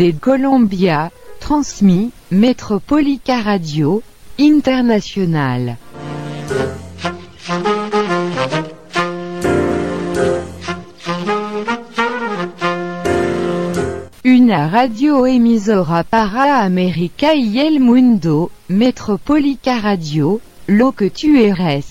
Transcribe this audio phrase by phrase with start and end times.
[0.00, 4.02] de Columbia, transmis, Metropolica Radio,
[4.38, 5.76] International.
[14.24, 21.89] Una radio emisora para América y el mundo, Metropolica Radio, lo que tu eres.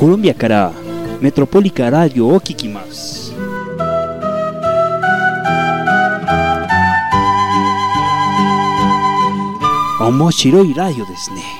[0.00, 0.72] コロンビアから
[1.20, 3.34] メトロポリカラジオを聞きます。
[10.00, 11.59] 面白いラジオですね。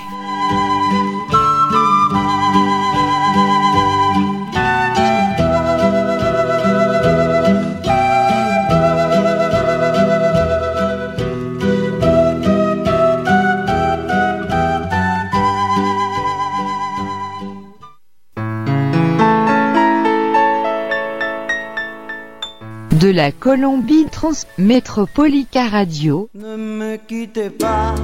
[23.10, 26.30] De la Colombie Trans Metropolica Radio.
[26.32, 27.96] Ne me quittez pas.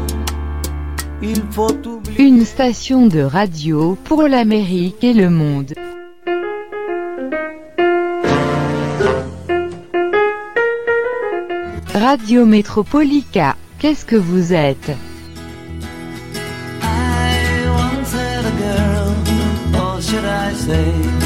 [1.22, 2.22] Il faut oublier.
[2.24, 5.74] Une station de radio pour l'Amérique et le monde.
[11.94, 14.90] Radio Metropolica, qu'est-ce que vous êtes?
[20.68, 21.25] I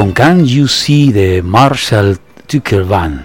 [0.00, 2.16] con Can You See de Marshall
[2.46, 3.22] Tucker Band,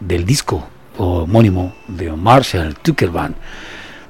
[0.00, 0.66] del disco
[0.98, 3.36] homónimo de Marshall Tucker Band,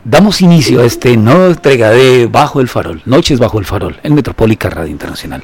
[0.03, 4.15] damos inicio a este nuevo entrega de Bajo el Farol, Noches Bajo el Farol, en
[4.15, 5.43] Metropólica Radio Internacional.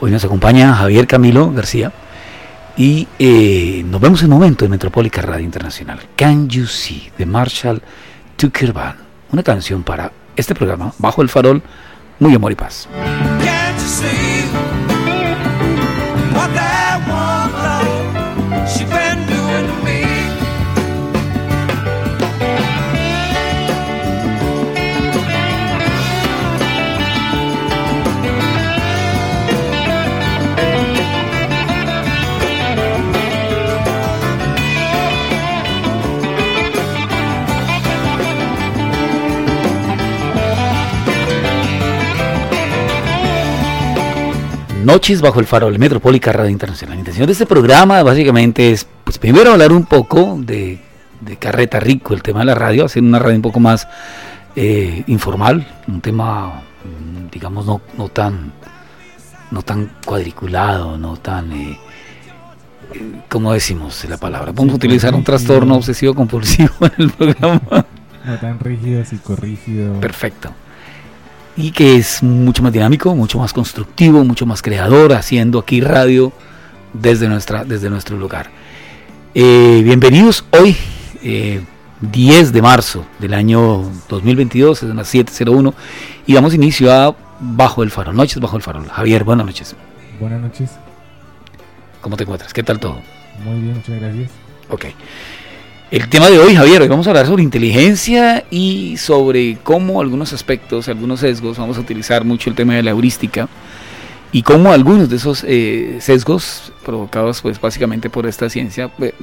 [0.00, 1.90] Hoy nos acompaña Javier Camilo García
[2.76, 5.98] y eh, nos vemos en un momento en Metropólica Radio Internacional.
[6.14, 7.82] Can You See de Marshall
[8.36, 9.00] Tucker Band,
[9.32, 11.60] una canción para este programa, Bajo el Farol,
[12.20, 12.88] muy amor y paz.
[44.88, 46.94] Noches bajo el farol, Metropólica Radio Internacional.
[46.94, 50.78] La intención de este programa básicamente es, pues primero hablar un poco de,
[51.20, 53.86] de Carreta Rico, el tema de la radio, hacer una radio un poco más
[54.56, 58.54] eh, informal, un tema, mm, digamos, no, no tan
[59.50, 61.52] no tan cuadriculado, no tan...
[61.52, 61.78] Eh,
[63.28, 64.52] ¿Cómo decimos la palabra?
[64.52, 67.60] Vamos a utilizar un trastorno obsesivo compulsivo en el programa.
[68.24, 70.00] No tan rígido, psicorrígido.
[70.00, 70.54] Perfecto.
[71.60, 76.32] Y que es mucho más dinámico, mucho más constructivo, mucho más creador, haciendo aquí radio
[76.92, 78.48] desde, nuestra, desde nuestro lugar.
[79.34, 80.76] Eh, bienvenidos hoy,
[81.20, 81.60] eh,
[82.00, 85.74] 10 de marzo del año 2022, es las 7.01,
[86.28, 88.14] y damos inicio a Bajo el Farol.
[88.14, 88.88] Noches Bajo el Farol.
[88.88, 89.74] Javier, buenas noches.
[90.20, 90.70] Buenas noches.
[92.00, 92.52] ¿Cómo te encuentras?
[92.54, 93.00] ¿Qué tal todo?
[93.44, 94.30] Muy bien, muchas gracias.
[94.70, 94.84] Ok.
[95.90, 100.34] El tema de hoy, Javier, hoy vamos a hablar sobre inteligencia y sobre cómo algunos
[100.34, 103.48] aspectos, algunos sesgos, vamos a utilizar mucho el tema de la heurística
[104.30, 109.14] y cómo algunos de esos eh, sesgos provocados pues básicamente por esta ciencia, eh,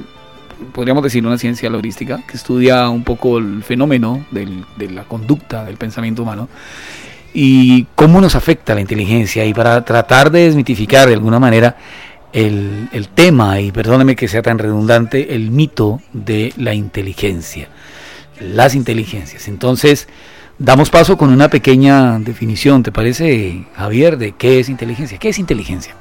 [0.72, 5.64] podríamos decir una ciencia heurística, que estudia un poco el fenómeno del- de la conducta
[5.64, 6.48] del pensamiento humano
[7.32, 9.44] y cómo nos afecta la inteligencia.
[9.44, 11.76] Y para tratar de desmitificar de alguna manera
[12.36, 17.68] el, el tema, y perdóneme que sea tan redundante, el mito de la inteligencia,
[18.38, 19.48] las inteligencias.
[19.48, 20.06] Entonces,
[20.58, 25.16] damos paso con una pequeña definición, ¿te parece, Javier, de qué es inteligencia?
[25.16, 25.94] ¿Qué es inteligencia?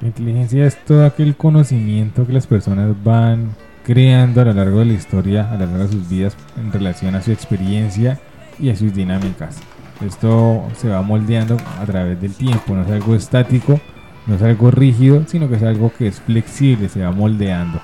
[0.00, 3.54] La inteligencia es todo aquel conocimiento que las personas van
[3.84, 7.14] creando a lo largo de la historia, a lo largo de sus vidas, en relación
[7.14, 8.18] a su experiencia
[8.58, 9.58] y a sus dinámicas.
[10.04, 13.80] Esto se va moldeando a través del tiempo, no es algo estático,
[14.28, 17.80] no es algo rígido, sino que es algo que es flexible, se va moldeando.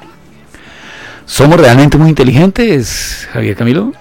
[1.25, 3.93] ¿Somos realmente muy inteligentes, Javier Camilo?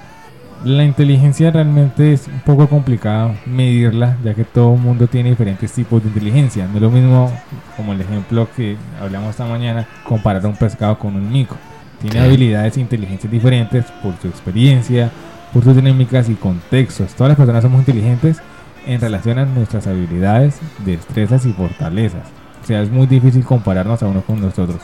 [0.66, 5.72] La inteligencia realmente es un poco complicada medirla, ya que todo el mundo tiene diferentes
[5.72, 6.68] tipos de inteligencia.
[6.68, 7.32] No es lo mismo,
[7.78, 11.56] como el ejemplo que hablamos esta mañana, comparar un pescado con un mico.
[12.02, 15.10] Tiene habilidades e inteligencias diferentes por su experiencia,
[15.54, 17.14] por sus dinámicas y contextos.
[17.14, 18.42] Todas las personas somos inteligentes
[18.86, 22.28] en relación a nuestras habilidades, destrezas y fortalezas.
[22.64, 24.82] O sea, es muy difícil compararnos a uno con nosotros.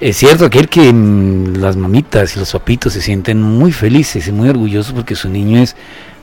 [0.00, 4.32] Es cierto aquel que mm, las mamitas y los papitos se sienten muy felices y
[4.32, 5.76] muy orgullosos porque su niño es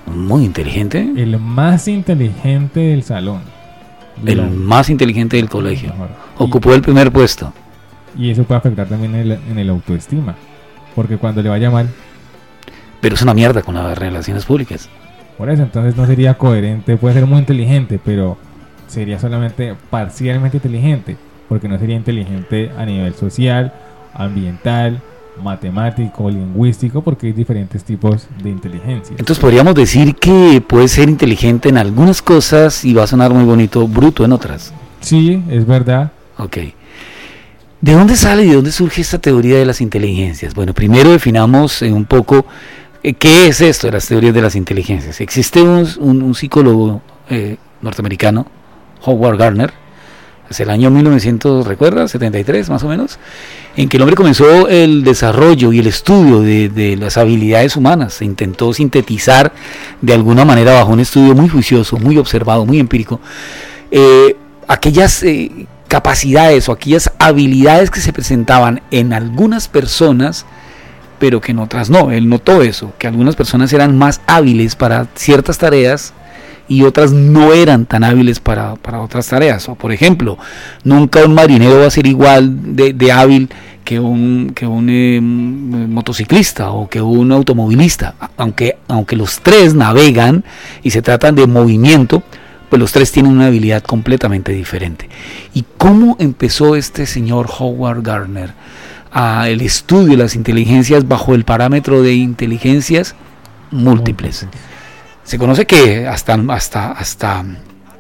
[0.06, 3.42] muy inteligente, El más inteligente del salón.
[4.26, 5.90] el más inteligente del colegio.
[5.94, 6.10] mejor.
[6.38, 7.54] Ocupó el primer puesto.
[8.18, 10.36] Y eso puede afectar también en el, en el autoestima.
[10.94, 11.90] Porque cuando le vaya mal,
[13.02, 14.88] Pero es una mierda con las relaciones públicas.
[15.38, 16.98] Por eso entonces no sería coherente.
[16.98, 18.38] Puede ser muy inteligente, pero
[18.88, 21.18] sería solamente parcialmente inteligente.
[21.50, 23.74] Porque no sería inteligente a nivel social,
[24.14, 25.02] ambiental,
[25.42, 29.12] matemático, lingüístico, porque hay diferentes tipos de inteligencia.
[29.18, 33.44] Entonces podríamos decir que puede ser inteligente en algunas cosas y va a sonar muy
[33.44, 34.74] bonito, bruto en otras.
[35.02, 36.12] Sí, es verdad.
[36.38, 36.58] Ok.
[37.82, 40.54] ¿De dónde sale y de dónde surge esta teoría de las inteligencias?
[40.54, 42.46] Bueno, primero definamos eh, un poco
[43.12, 45.20] qué es esto de las teorías de las inteligencias.
[45.20, 48.48] Existe un, psicólogo eh, norteamericano,
[49.04, 49.74] Howard Gardner,
[50.50, 52.12] hacia el año 1900, ¿recuerdas?
[52.12, 53.20] 73 más o menos,
[53.76, 58.14] en que el hombre comenzó el desarrollo y el estudio de, las habilidades humanas.
[58.16, 59.52] Se intentó sintetizar
[60.02, 63.20] de alguna manera bajo un estudio muy juicioso, muy observado, muy empírico,
[63.92, 70.46] eh, aquellas eh, capacidades o aquellas habilidades que se presentaban en algunas personas,
[71.24, 72.12] pero que en otras no.
[72.12, 76.14] Él notó eso, que algunas personas eran más hábiles para ciertas tareas
[76.68, 79.70] y otras no eran tan hábiles para, para otras tareas.
[79.70, 80.38] O por ejemplo,
[80.84, 83.48] nunca un marinero va a ser igual de, hábil
[83.86, 90.44] que un, que un eh, motociclista o que un automovilista, aunque, aunque los tres navegan
[90.84, 92.22] y se tratan de movimiento,
[92.70, 95.08] pues los tres tienen una habilidad completamente diferente.
[95.54, 98.54] ¿Y cómo empezó este señor Howard Gardner
[99.14, 103.16] a el estudio de las inteligencias bajo el parámetro de inteligencias
[103.72, 104.48] múltiples?
[105.24, 107.46] Se conoce que hasta, hasta, hasta,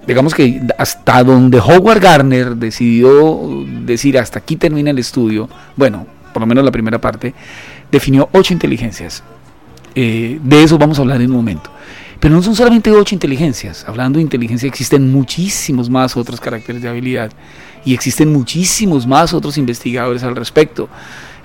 [0.06, 3.40] digamos que hasta donde Howard Gardner decidió
[3.86, 7.34] decir hasta aquí termina el estudio, bueno, por lo menos la primera parte,
[7.92, 9.24] definió ocho inteligencias.
[9.96, 11.70] Eh, de eso vamos a hablar en un momento.
[12.20, 13.86] Pero no son solamente ocho inteligencias.
[13.88, 17.32] Hablando de inteligencia existen muchísimos más otros caracteres de habilidad
[17.86, 20.90] y existen muchísimos más otros investigadores al respecto.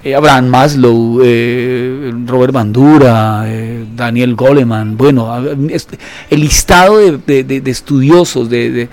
[0.04, 5.28] Eh, Abraham Maslow, eh, Robert Bandura, eh, Daniel Goleman, bueno,
[5.71, 5.99] este-
[6.30, 8.88] el listado de, de- de- estudiosos, de, de-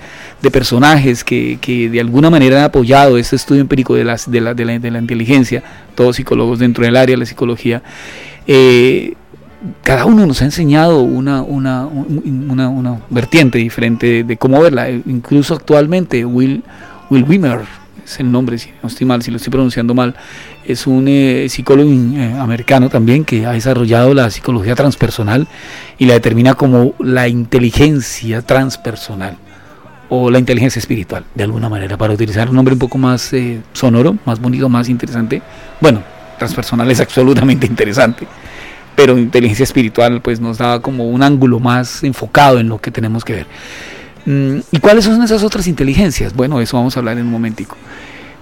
[0.50, 4.78] personajes que, que de alguna manera han apoyado este estudio empírico de, las, la, la,
[4.80, 5.62] de la inteligencia,
[5.94, 7.82] todos psicólogos dentro del área de la psicología,
[9.82, 14.90] cada uno nos ha enseñado una, una, un- una, una vertiente diferente de, cómo verla.
[14.90, 16.62] Incluso actualmente Will,
[17.10, 17.60] Will Wimmer,
[18.04, 20.14] es el nombre, si no estoy mal, si lo estoy pronunciando mal,
[20.64, 25.46] es un eh, psicólogo eh, americano también que ha desarrollado la psicología transpersonal
[25.98, 29.36] y la determina como la inteligencia transpersonal
[30.08, 33.60] o la inteligencia espiritual, de alguna manera, para utilizar un nombre un poco más eh,
[33.72, 35.42] sonoro, más bonito, más interesante.
[35.80, 36.02] Bueno,
[36.38, 38.26] transpersonal es absolutamente interesante,
[38.94, 43.24] pero inteligencia espiritual pues nos da como un ángulo más enfocado en lo que tenemos
[43.24, 43.46] que ver.
[44.26, 46.34] Mm, ¿Y cuáles son esas otras inteligencias?
[46.34, 47.76] Bueno, eso vamos a hablar en un momentico.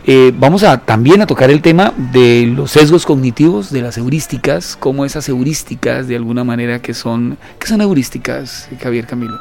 [0.07, 4.76] Eh, vamos a también a tocar el tema de los sesgos cognitivos, de las heurísticas,
[4.76, 9.38] como esas heurísticas de alguna manera que son, ¿qué son heurísticas, Javier Camilo?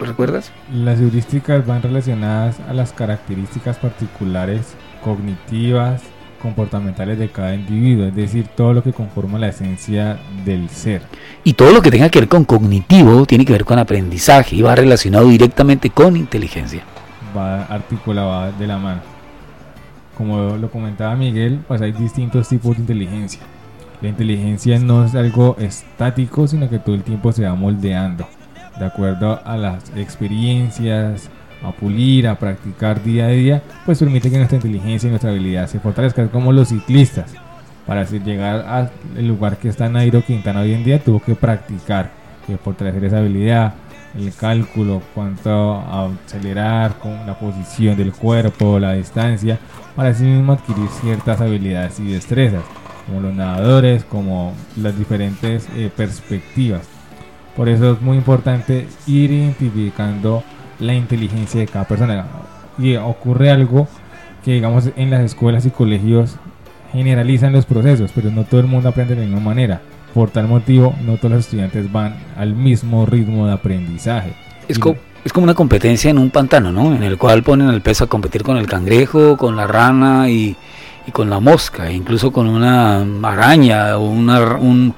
[0.00, 0.50] ¿Lo recuerdas?
[0.72, 4.62] Las heurísticas van relacionadas a las características particulares
[5.02, 6.00] cognitivas,
[6.44, 11.00] comportamentales de cada individuo, es decir, todo lo que conforma la esencia del ser.
[11.42, 14.60] Y todo lo que tenga que ver con cognitivo tiene que ver con aprendizaje y
[14.60, 16.82] va relacionado directamente con inteligencia.
[17.34, 19.00] Va articulado de la mano.
[20.18, 23.40] Como lo comentaba Miguel, pues hay distintos tipos de inteligencia.
[24.02, 28.28] La inteligencia no es algo estático, sino que todo el tiempo se va moldeando
[28.78, 31.30] de acuerdo a las experiencias,
[31.62, 35.66] a pulir, a practicar día a día, pues permite que nuestra inteligencia y nuestra habilidad
[35.66, 37.32] se fortalezcan como los ciclistas.
[37.86, 38.90] Para llegar al
[39.26, 42.10] lugar que está Nairo Quintana hoy en día, tuvo que practicar,
[42.46, 43.74] que fortalecer esa habilidad,
[44.16, 45.80] el cálculo, cuánto
[46.26, 49.58] acelerar, con la posición del cuerpo, la distancia,
[49.96, 52.62] para así mismo adquirir ciertas habilidades y destrezas,
[53.06, 56.88] como los nadadores, como las diferentes eh, perspectivas.
[57.56, 60.42] Por eso es muy importante ir identificando
[60.80, 62.26] la inteligencia de cada persona.
[62.78, 63.88] Y ocurre algo
[64.44, 66.36] que digamos en las escuelas y colegios
[66.92, 69.80] generalizan los procesos, pero no todo el mundo aprende de la misma manera.
[70.12, 74.34] Por tal motivo, no todos los estudiantes van al mismo ritmo de aprendizaje.
[74.68, 74.78] Es,
[75.24, 76.94] es como una competencia en un pantano, ¿no?
[76.94, 80.56] En el cual ponen al pez a competir con el cangrejo, con la rana y,
[81.06, 84.94] y con la mosca, incluso con una araña o una, un,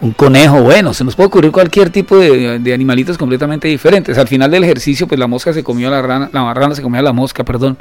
[0.00, 4.18] un conejo, bueno, se nos puede ocurrir cualquier tipo de, animalitos completamente diferentes.
[4.18, 6.82] Al final del ejercicio, pues la mosca se comió a la rana, la rana se
[6.82, 7.78] comió a la mosca, perdón.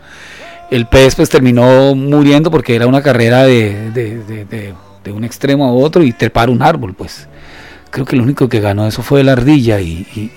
[0.72, 6.03] El pez pues terminó muriendo porque era una carrera de, de, un extremo a otro
[6.03, 7.27] y trepar un árbol, pues.
[7.91, 10.31] Creo que lo único que ganó eso fue la ardilla y,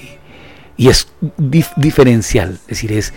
[0.76, 1.08] y, es
[1.76, 3.12] diferencial, es decir, es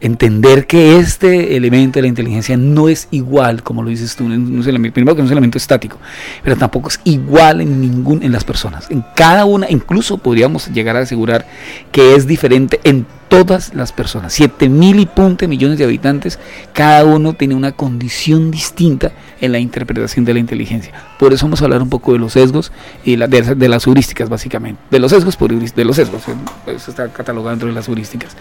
[0.00, 4.62] entender que este elemento de la inteligencia no es igual, como lo dices tú, no
[4.92, 5.98] primero que no es un elemento estático,
[6.42, 8.90] pero tampoco es igual en ningún en las personas.
[8.90, 11.46] En cada una, incluso podríamos llegar a asegurar
[11.92, 14.32] que es diferente en todas las personas.
[14.32, 16.38] 7 mil y punto millones de habitantes,
[16.72, 20.92] cada uno tiene una condición distinta en la interpretación de la inteligencia.
[21.18, 22.72] Por eso vamos a hablar un poco de los sesgos
[23.04, 24.80] y de, las heurísticas, básicamente.
[24.90, 26.22] De los sesgos por de los sesgos,
[26.66, 28.36] eso está catalogado dentro de las heurísticas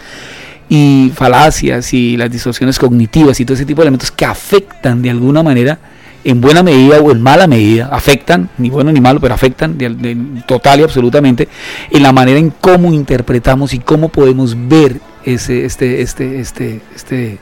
[0.70, 5.10] y falacias y las distorsiones cognitivas y todo ese tipo de elementos que afectan de
[5.10, 5.80] alguna manera,
[6.24, 10.16] en buena medida o en mala medida, afectan, ni bueno ni malo, pero afectan de,
[10.48, 11.48] total y absolutamente
[11.90, 17.40] en la manera en cómo interpretamos y cómo podemos ver ese, este, este, este, este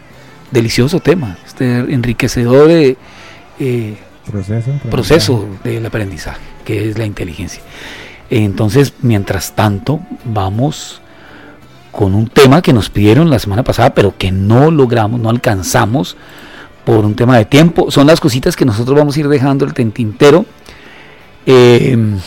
[0.52, 2.70] delicioso tema, este enriquecedor
[3.60, 3.98] eh,
[4.32, 7.62] proceso, proceso del aprendizaje, que es la inteligencia.
[8.30, 11.02] Entonces, mientras tanto, vamos
[11.98, 16.16] con un tema que nos pidieron la semana pasada, pero que no logramos, no alcanzamos
[16.86, 17.90] por un tema de tiempo.
[17.90, 20.46] Son las cositas que nosotros vamos a ir dejando el tentintero.
[21.44, 22.20] Em,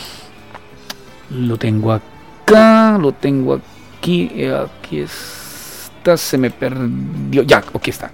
[1.29, 3.61] lo tengo acá, lo tengo
[3.97, 8.11] aquí, aquí está, se me perdió, ya, aquí está.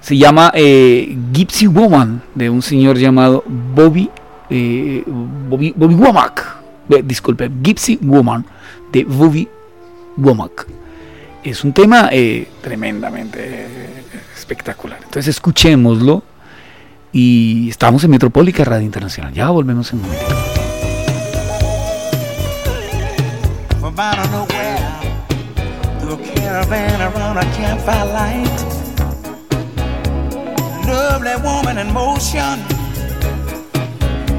[0.00, 4.08] Se llama eh, Gypsy Woman, de un señor llamado Bobby,
[4.48, 6.56] eh, Bobby, Bobby Womack.
[6.88, 8.46] Eh, disculpe, Gypsy Woman,
[8.92, 9.48] de Bobby
[10.16, 10.73] Womack
[11.44, 13.66] es un tema eh, tremendamente
[14.34, 14.98] espectacular.
[15.04, 16.22] Entonces escuchémoslo
[17.12, 19.32] y estamos en Metropólica Radio Internacional.
[19.32, 20.34] Ya volvemos en un momento.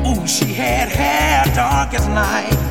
[0.08, 2.66] Ooh, she had hair dark as night.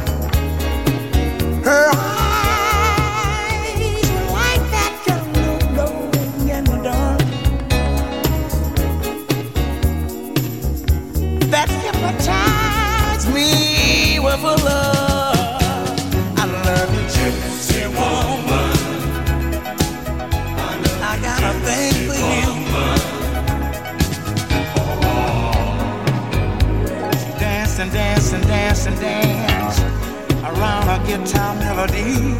[12.00, 15.98] That me with a love.
[16.36, 18.76] I love you, gypsy woman.
[21.02, 22.50] I got a thing for you.
[27.38, 29.78] Dance and dance and dance and dance
[30.42, 32.36] around a guitar melody.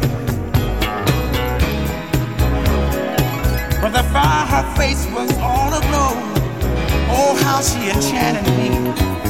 [3.81, 6.13] But the fire, her face was all aglow.
[7.17, 9.24] Oh, how she enchanted me.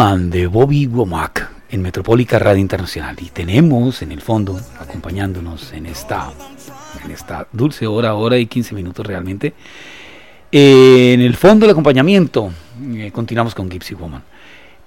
[0.02, 3.16] Woman de Bobby Womack en Metropólica Radio Internacional.
[3.22, 6.32] Y tenemos en el fondo, acompañándonos en esta,
[7.06, 9.54] en esta dulce hora, hora y 15 minutos realmente,
[10.52, 12.52] eh, en el fondo el acompañamiento,
[12.96, 14.24] eh, continuamos con Gypsy Woman.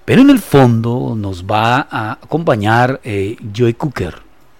[0.03, 3.37] Pero en el fondo nos va a acompañar eh,
[3.77, 4.15] Cooker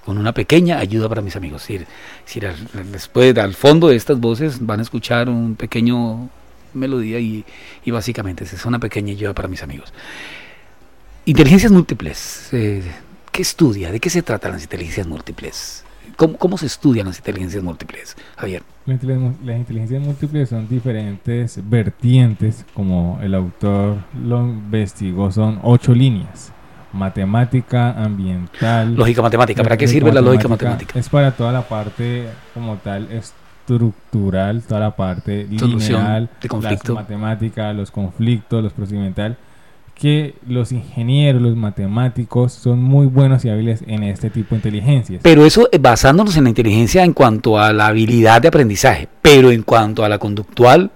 [0.05, 1.67] con una pequeña ayuda para mis amigos.
[1.67, 6.29] Decir, al- después, al fondo de estas voces van a escuchar un pequeño
[6.73, 7.43] melodía y,
[7.83, 9.91] y básicamente es una pequeña ayuda para mis amigos.
[11.25, 12.49] Inteligencias múltiples.
[12.51, 12.83] eh,
[13.31, 13.91] ¿Qué estudia?
[13.91, 15.83] ¿De qué se tratan las inteligencias múltiples?
[16.15, 18.61] ¿Cómo, cómo se estudian las inteligencias múltiples, Javier?
[18.85, 26.51] Las inteligencias múltiples son diferentes vertientes, como el autor lo investigó, son ocho líneas.
[26.93, 28.95] Matemática, ambiental.
[28.95, 29.63] Lógica matemática.
[29.63, 30.97] ¿Para qué sirve la lógica matemática?
[30.97, 36.93] Es para toda la parte como tal estructural, toda la parte Solución lineal, de conflicto.
[36.93, 39.35] las matemáticas, los conflictos, los procedimental,
[39.95, 45.21] que los ingenieros, los matemáticos son muy buenos y hábiles en este tipo de inteligencias.
[45.23, 49.51] Pero eso eh, basándonos en la inteligencia en cuanto a la habilidad de aprendizaje, pero
[49.51, 50.91] en cuanto a la conductual,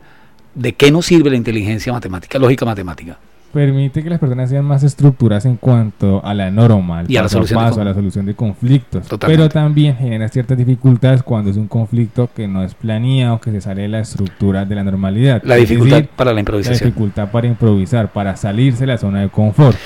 [0.53, 3.17] ¿de qué nos sirve la inteligencia matemática, lógica matemática?
[3.51, 7.23] Permite que las personas sean más estructuradas en cuanto a la norma, al Y a
[7.23, 9.07] la solución de paso, a la solución de conflictos.
[9.07, 9.43] Totalmente.
[9.43, 13.61] Pero también genera ciertas dificultades cuando es un conflicto que no es planeado, que se
[13.61, 15.41] sale de la estructura de la normalidad.
[15.43, 16.89] La dificultad decir, para la la improvisación.
[16.89, 19.77] dificultad para improvisar, para salirse de la zona de confort.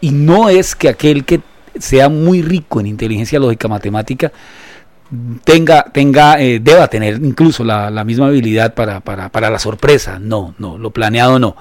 [0.00, 1.40] Y no es que aquel que
[1.78, 4.32] sea muy rico en inteligencia lógica matemática
[5.44, 10.18] tenga, tenga eh, deba tener incluso la, la misma habilidad para, para, para la sorpresa.
[10.18, 11.56] No, no, lo planeado no.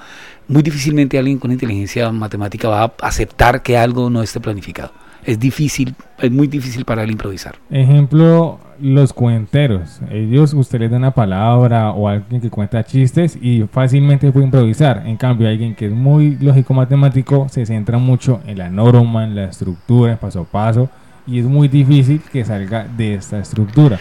[0.48, 4.92] Muy difícilmente alguien con inteligencia matemática va a aceptar que algo no esté planificado.
[5.24, 7.56] Es difícil, es muy difícil para él improvisar.
[7.72, 10.02] Ejemplo, los cuenteros.
[10.12, 15.04] Ellos, usted les da una palabra o alguien que cuenta chistes y fácilmente puede improvisar.
[15.08, 19.36] En cambio, alguien que es muy lógico matemático se centra mucho en la norma, en
[19.36, 20.90] la estructura, en paso a paso.
[21.26, 24.00] Y es muy difícil que salga de esta estructura.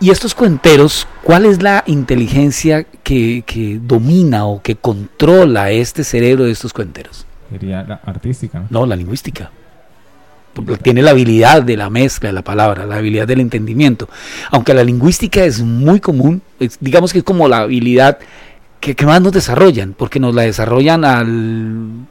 [0.00, 6.44] Y estos cuenteros, ¿cuál es la inteligencia que, que domina o que controla este cerebro
[6.44, 7.24] de estos cuenteros?
[7.50, 8.66] Sería la artística, ¿no?
[8.70, 9.50] No, la lingüística.
[10.52, 14.08] Porque tiene la habilidad de la mezcla de la palabra, la habilidad del entendimiento.
[14.50, 18.18] Aunque la lingüística es muy común, es- digamos que es como la habilidad
[18.80, 22.06] que, que más nos desarrollan, porque nos la desarrollan al...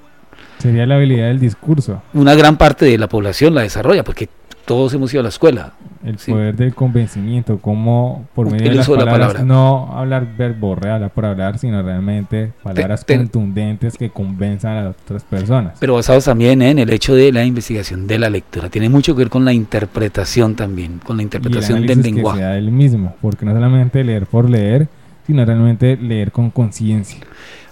[0.60, 2.02] Sería la habilidad del discurso.
[2.14, 4.30] Una gran parte de la población la desarrolla, porque
[4.66, 5.74] todos hemos ido a la escuela.
[6.04, 6.32] El Sí.
[6.32, 9.44] poder del convencimiento, cómo por medio de las de la palabras, palabra.
[9.44, 15.24] no hablar verborrea por hablar, sino realmente palabras te- contundentes que convenzan a las otras
[15.24, 15.78] personas.
[15.80, 18.70] Pero basados también en el hecho de la investigación de la lectura.
[18.70, 22.04] Tiene mucho que ver con la interpretación también, con la y el interpretación del análisis
[22.12, 22.40] que lenguaje.
[22.40, 24.88] sea el mismo, porque no solamente leer por leer,
[25.26, 27.20] sino realmente leer con conciencia.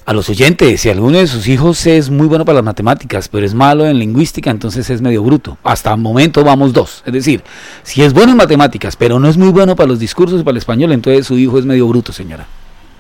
[0.06, 3.46] A los oyentes, si alguno de sus hijos es muy bueno para las matemáticas, pero
[3.46, 5.58] es malo en lingüística, entonces es medio bruto.
[5.64, 7.04] Hasta el momento vamos dos.
[7.06, 7.42] Es decir,
[7.84, 10.52] si es bueno en matemáticas, pero no es muy bueno para los discursos y para
[10.52, 12.46] el español, entonces su hijo es medio bruto, señora.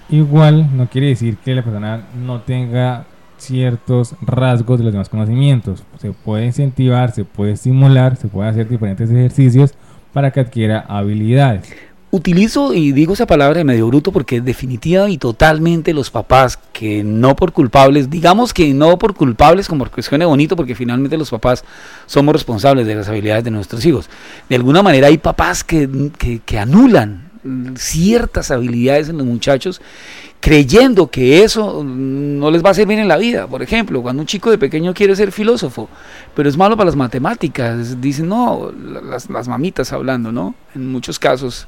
[0.10, 3.06] Igual no quiere decir que la persona no tenga
[3.38, 5.84] ciertos rasgos de los demás conocimientos.
[5.98, 9.74] Se puede incentivar, se puede estimular, se puede hacer diferentes ejercicios
[10.14, 11.70] para que adquiera habilidades.
[12.16, 17.04] Utilizo y digo esa palabra de medio bruto porque definitiva y totalmente los papás que
[17.04, 21.32] no por culpables, digamos que no por culpables como que suene bonito porque finalmente los
[21.32, 21.64] papás
[22.06, 24.12] somos responsables de las habilidades de nuestros hijos.
[24.48, 25.90] De alguna manera hay papás que,
[26.46, 27.32] que, anulan
[27.74, 29.82] ciertas habilidades en los muchachos
[30.40, 33.48] creyendo que eso no les va a servir en la vida.
[33.48, 35.90] Por ejemplo, cuando un chico de pequeño quiere ser filósofo,
[36.36, 40.54] pero es malo para las matemáticas, dicen, no, la- las, las mamitas hablando, ¿no?
[40.76, 41.66] En muchos casos,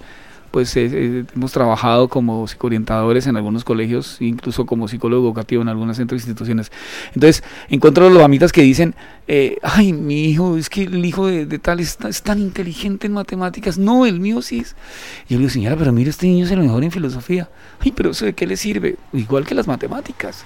[0.56, 5.68] pues eh, eh, hemos trabajado como psicoorientadores en algunos colegios, incluso como psicólogo educativo en
[5.68, 6.72] algunas centros e instituciones.
[7.14, 8.96] Entonces, encuentro a los mamitas que dicen,
[9.28, 13.12] eh, ay, mi hijo, es que el hijo de, tal es, es tan inteligente en
[13.12, 13.78] matemáticas.
[13.78, 14.78] No, el mío sí es.
[15.28, 17.50] Y yo le digo, señora, pero mire, este niño es el mejor en filosofía.
[17.82, 18.96] Ay, pero eso de qué le sirve?
[19.12, 20.46] Igual que las matemáticas.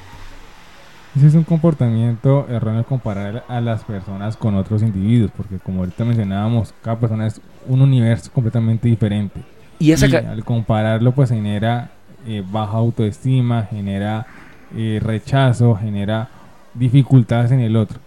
[1.16, 6.04] Ese es un comportamiento erróneo comparar a las personas con otros individuos, porque como ahorita
[6.04, 9.59] mencionábamos, cada persona es un universo completamente diferente.
[9.80, 11.92] Y esa Y ca- al compararlo pues genera
[12.28, 14.28] eh, baja autoestima, genera
[14.76, 16.30] eh, rechazo, genera
[16.74, 17.98] dificultades en el otro.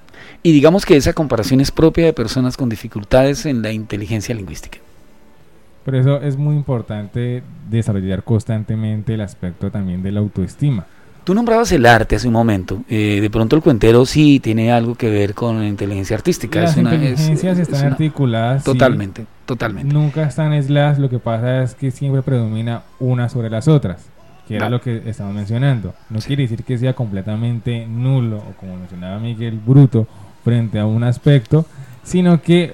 [0.43, 4.79] y digamos que esa comparación es propia de personas con dificultades en la inteligencia lingüística.
[5.85, 10.87] Por eso es muy importante desarrollar constantemente el aspecto también de la autoestima.
[11.25, 12.83] Tú nombrabas el arte hace un momento.
[12.89, 16.61] eh, de pronto el cuentero sí tiene algo que ver con la inteligencia artística.
[16.61, 18.63] Las es una, es- inteligencias es están articuladas.
[18.65, 19.93] Totalmente, totalmente.
[19.93, 24.09] Nunca están aisladas, lo que pasa es que siempre predomina una sobre las otras,
[24.49, 25.95] que era Da- lo que estamos mencionando.
[26.11, 26.29] No Sí.
[26.29, 30.07] quiere decir que sea completamente nulo o como mencionaba Miguel, bruto
[30.45, 31.65] frente a un aspecto,
[32.03, 32.73] sino que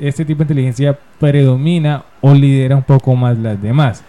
[0.00, 4.02] este tipo de inteligencia predomina o lidera un poco más las demás.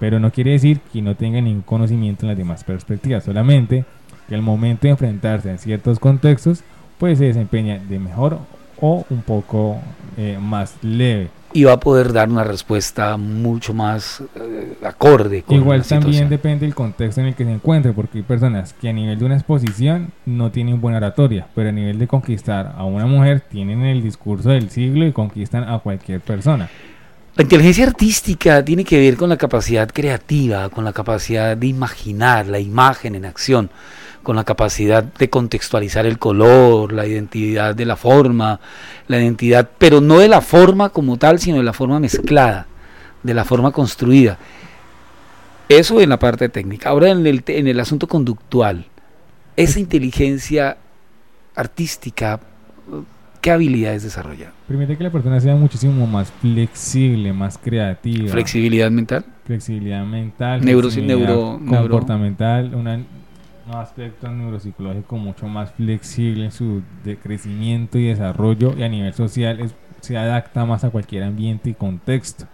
[0.00, 3.84] Pero no quiere decir que no tenga ningún conocimiento en las demás perspectivas, solamente
[4.28, 6.64] que al momento de enfrentarse en ciertos contextos,
[6.98, 8.38] pues se desempeña de mejor
[8.80, 9.78] o un poco
[10.18, 11.28] eh, más leve.
[11.56, 16.12] Y va a poder dar una respuesta mucho más eh, acorde con Igual la también
[16.12, 16.28] situación.
[16.28, 19.24] depende del contexto en el que se encuentre, porque hay personas que a nivel de
[19.24, 23.80] una exposición no tienen buena oratoria, pero a nivel de conquistar a una mujer tienen
[23.84, 26.68] el discurso del siglo y conquistan a cualquier persona.
[27.36, 32.46] La inteligencia artística tiene que ver con la capacidad creativa, con la capacidad de imaginar
[32.48, 33.70] la imagen en acción,
[34.26, 38.58] con la capacidad de contextualizar el color, la identidad de la forma,
[39.06, 42.66] la identidad, pero no de la forma como tal, sino de la forma mezclada,
[43.22, 44.36] de la forma construida.
[45.68, 46.88] Eso en la parte técnica.
[46.88, 48.86] Ahora en el, en el asunto conductual,
[49.56, 50.76] esa inteligencia
[51.54, 52.40] artística,
[53.40, 54.50] ¿qué habilidades desarrolla?
[54.66, 59.24] Permite que la persona sea muchísimo más flexible, más creativa, Flexibilidad mental.
[59.44, 63.04] flexibilidad mental, Neuro- flexibilidad neuro- neuro- comportamental, una-
[63.68, 66.82] un aspecto neuropsicológico mucho más flexible en su
[67.22, 71.74] crecimiento y desarrollo y a nivel social es- se adapta más a cualquier ambiente y
[71.74, 72.46] contexto.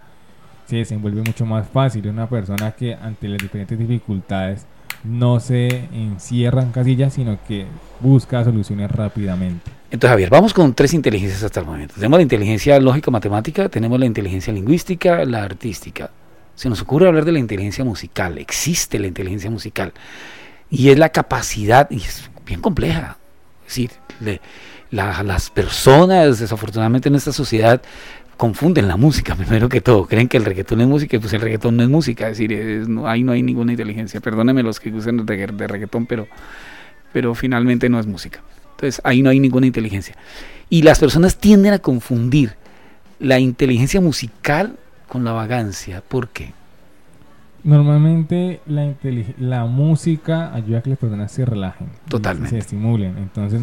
[0.65, 2.07] Se desenvuelve mucho más fácil.
[2.07, 4.65] Una persona que ante las diferentes dificultades
[5.03, 7.65] no se encierra en casillas, sino que
[7.99, 9.69] busca soluciones rápidamente.
[9.91, 11.93] Entonces, Javier, vamos con tres inteligencias hasta el momento.
[11.95, 16.09] Tenemos la inteligencia lógico-matemática, tenemos la inteligencia lingüística, la artística.
[16.55, 18.37] Se nos ocurre hablar de la inteligencia musical.
[18.37, 19.91] Existe la inteligencia musical.
[20.75, 23.17] Y es la capacidad, y es bien compleja.
[23.61, 24.41] Es decir, le-
[24.91, 27.81] la- las personas, desafortunadamente en esta sociedad,
[28.37, 30.05] confunden la música primero que todo.
[30.07, 32.25] Creen que el reggaetón es música y pues el reggaetón no es música.
[32.29, 34.19] Es decir, es- no, ahí no hay ninguna inteligencia.
[34.19, 36.27] Perdónenme los que usan de, de reggaetón, pero,
[37.13, 38.41] pero finalmente no es música.
[38.71, 40.15] Entonces ahí no hay ninguna inteligencia.
[40.69, 42.55] Y las personas tienden a confundir
[43.19, 44.75] la inteligencia musical
[45.07, 46.01] con la vagancia.
[46.07, 46.51] ¿Por qué?
[47.63, 51.87] Normalmente la, música ayuda a que las personas se relajen.
[52.09, 52.49] Totalmente.
[52.49, 53.17] Se estimulen.
[53.17, 53.61] Entonces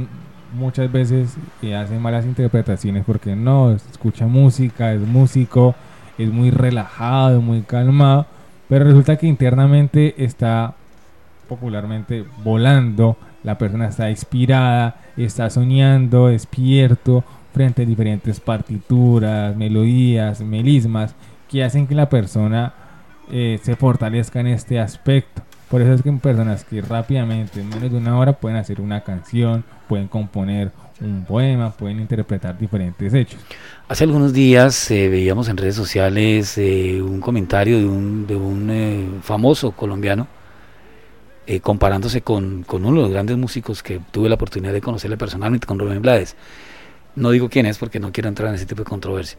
[0.55, 5.75] muchas veces eh, hacen malas interpretaciones porque no, escucha música, es músico,
[6.17, 8.27] es muy relajado, muy calmado,
[8.69, 10.75] pero resulta que internamente está
[11.49, 21.15] popularmente volando, la persona está inspirada, está soñando, despierto, frente a diferentes partituras, melodías, melismas,
[21.49, 22.73] que hacen que la persona
[23.33, 25.43] eh, se fortalezca en este aspecto.
[25.71, 29.03] Por eso es que personas que rápidamente, en menos de una hora, pueden hacer una
[29.03, 33.40] canción, pueden componer un poema, pueden interpretar diferentes hechos.
[33.88, 38.71] Hace algunos días eh, veíamos en redes sociales eh, un comentario de un, de un
[38.71, 40.27] eh, famoso colombiano
[41.62, 45.66] comparándose con, con, uno de los grandes músicos que tuve la oportunidad de conocerle personalmente,
[45.66, 46.37] con Rubén Blades.
[47.16, 49.37] No digo quién es porque no quiero entrar en ese tipo de controversia.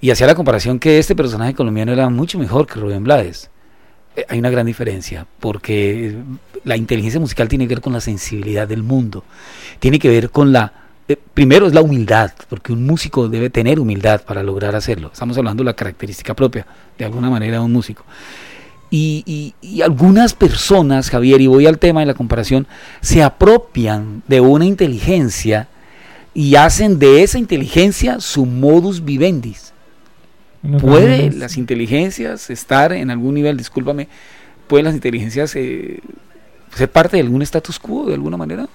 [0.00, 3.50] Y hacía la comparación que este personaje colombiano era mucho mejor que Rubén Blades.
[4.28, 6.16] hay una gran diferencia porque
[6.64, 9.24] la inteligencia musical tiene que ver con la sensibilidad del mundo,
[9.78, 10.72] tiene que ver con la
[11.10, 15.10] eh, primero es la humildad, porque un músico debe tener humildad para lograr hacerlo.
[15.12, 16.64] Estamos hablando de la característica propia,
[16.96, 18.04] de alguna manera, de un músico.
[18.92, 22.68] Y, algunas personas, Javier, y voy al tema de la comparación,
[23.00, 25.66] se apropian de una inteligencia
[26.32, 29.04] y hacen de esa inteligencia su modus
[30.62, 30.86] vivendi.
[30.86, 34.08] ¿Puede las inteligencias estar en algún nivel, discúlpame,
[34.66, 36.00] pueden las inteligencias eh,
[36.74, 38.68] ser parte de algún status quo de alguna manera?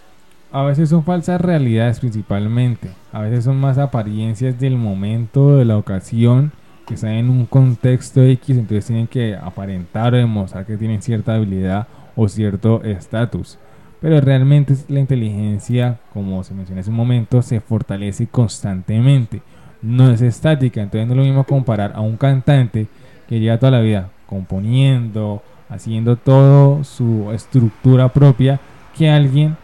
[0.56, 5.78] a veces son falsas realidades principalmente, a veces son más apariencias del momento, de la
[5.78, 6.54] ocasión,
[6.88, 11.36] que están en un contexto X, entonces tienen que aparentar o demostrar que tienen cierta
[11.36, 13.58] habilidad o cierto estatus.
[14.00, 19.42] Pero realmente la inteligencia, como se mencionó hace un momento, se fortalece constantemente,
[19.86, 22.88] no es estática, entonces no es lo mismo comparar a un cantante
[23.28, 28.60] que lleva toda la vida componiendo, haciendo todo su estructura propia,
[28.98, 29.58] que alguien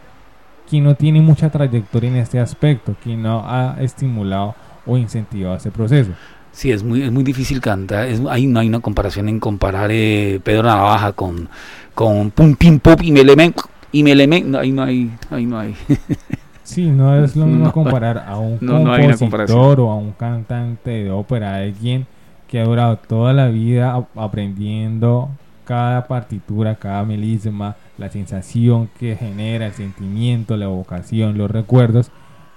[0.68, 4.54] quien no tiene mucha trayectoria en este aspecto, quien no ha estimulado
[4.86, 6.12] o incentivado ese proceso.
[6.52, 8.06] Sí, es muy, es muy difícil cantar.
[8.06, 11.48] Es, hay, no hay una comparación en comparar eh, Pedro Navaja con,
[11.94, 13.54] con Pum Pim Pop y Melemen.
[13.90, 15.10] Y Melemen, ahí no hay.
[15.30, 15.74] Ahí no hay.
[16.62, 21.56] sí, no es lo mismo comparar a un compositor o a un cantante de ópera,
[21.56, 22.06] alguien
[22.48, 25.30] que ha durado toda la vida aprendiendo
[25.64, 32.10] cada partitura, cada melisma, la sensación que genera, el sentimiento, la evocación, los recuerdos,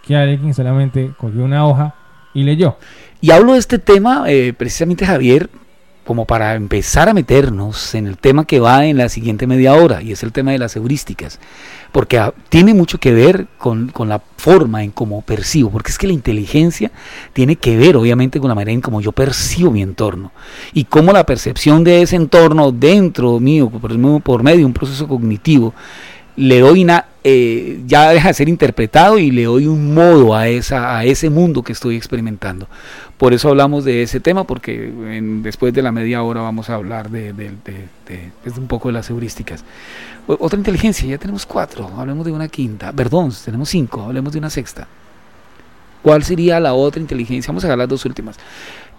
[0.05, 1.95] que alguien solamente cogió una hoja
[2.33, 2.77] y leyó.
[3.21, 5.49] Y hablo de este tema eh, precisamente, Javier,
[6.05, 10.01] como para empezar a meternos en el tema que va en la siguiente media hora,
[10.03, 11.39] y es el tema de las heurísticas,
[11.91, 16.07] porque ah, tiene mucho que ver con, la forma en cómo percibo, porque es que
[16.07, 16.91] la inteligencia
[17.33, 20.31] tiene que ver obviamente con la manera en cómo yo percibo mi entorno,
[20.73, 25.07] y cómo la percepción de ese entorno dentro mío, por, por medio de un proceso
[25.07, 25.73] cognitivo,
[26.35, 30.47] le doy una, eh, ya deja de ser interpretado y le doy un modo a,
[30.49, 32.67] esa, a ese mundo que estoy experimentando.
[33.17, 34.91] Por eso hablamos de ese tema, porque
[35.41, 37.33] después de la media hora vamos a hablar de,
[38.43, 39.63] pues, un poco de las heurísticas.
[40.27, 44.49] otra inteligencia, ya tenemos cuatro, hablemos de una quinta, perdón, tenemos cinco, hablemos de una
[44.49, 44.87] sexta.
[46.01, 47.49] ¿Cuál sería la otra inteligencia?
[47.49, 48.37] Vamos a ver las dos últimas.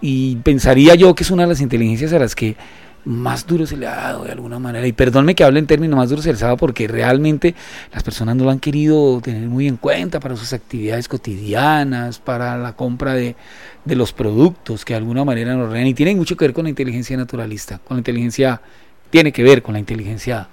[0.01, 2.57] Y pensaría yo que es una de las inteligencias a las que
[3.07, 4.85] más duro se le ha dado de alguna manera.
[4.85, 7.55] Y perdónme que hable en términos más duros se les ha dado porque realmente
[7.93, 12.57] las personas no lo han querido tener muy en cuenta para sus actividades cotidianas, para
[12.57, 13.37] la compra de,
[13.85, 15.87] de los productos que de alguna manera nos rodean.
[15.87, 18.61] Y tiene mucho que ver con la inteligencia naturalista, con la inteligencia,
[19.09, 20.49] tiene que ver con la inteligencia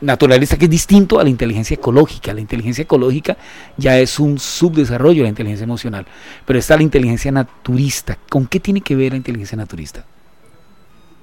[0.00, 2.32] naturalista que es distinto a la inteligencia ecológica.
[2.32, 3.36] La inteligencia ecológica
[3.76, 6.06] ya es un subdesarrollo de la inteligencia emocional,
[6.46, 8.16] pero está la inteligencia naturista.
[8.28, 10.04] ¿Con qué tiene que ver la inteligencia naturista?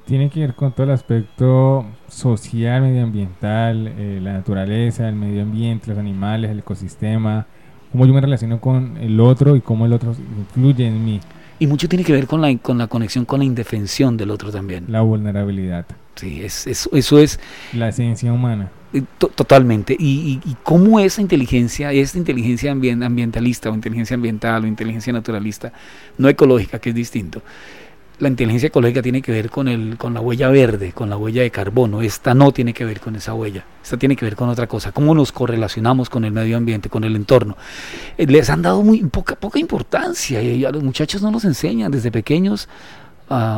[0.07, 5.89] Tiene que ver con todo el aspecto social, medioambiental, eh, la naturaleza, el medio ambiente,
[5.89, 7.45] los animales, el ecosistema,
[7.91, 11.19] cómo yo me relaciono con el otro y cómo el otro influye en mí.
[11.59, 14.49] Y mucho tiene que ver con la, con la conexión con la indefensión del otro
[14.49, 14.85] también.
[14.87, 15.85] La vulnerabilidad.
[16.15, 17.39] Sí, es, eso es...
[17.73, 18.71] La esencia humana.
[18.93, 19.93] Eh, totalmente.
[19.99, 25.73] Y, y, cómo esa inteligencia, esta inteligencia ambientalista o inteligencia ambiental o inteligencia naturalista,
[26.17, 27.41] no ecológica, que es distinto,
[28.19, 31.43] la inteligencia ecológica tiene que ver con, el, con la huella verde, con la huella
[31.43, 32.01] de carbono.
[32.01, 33.63] Esta no tiene que ver con esa huella.
[33.83, 34.91] Esta tiene que ver con otra cosa.
[34.91, 37.57] Cómo nos correlacionamos con el medio ambiente, con el entorno.
[38.17, 41.91] Eh, les han dado muy poca, poca importancia y a los muchachos no nos enseñan
[41.91, 42.67] desde pequeños.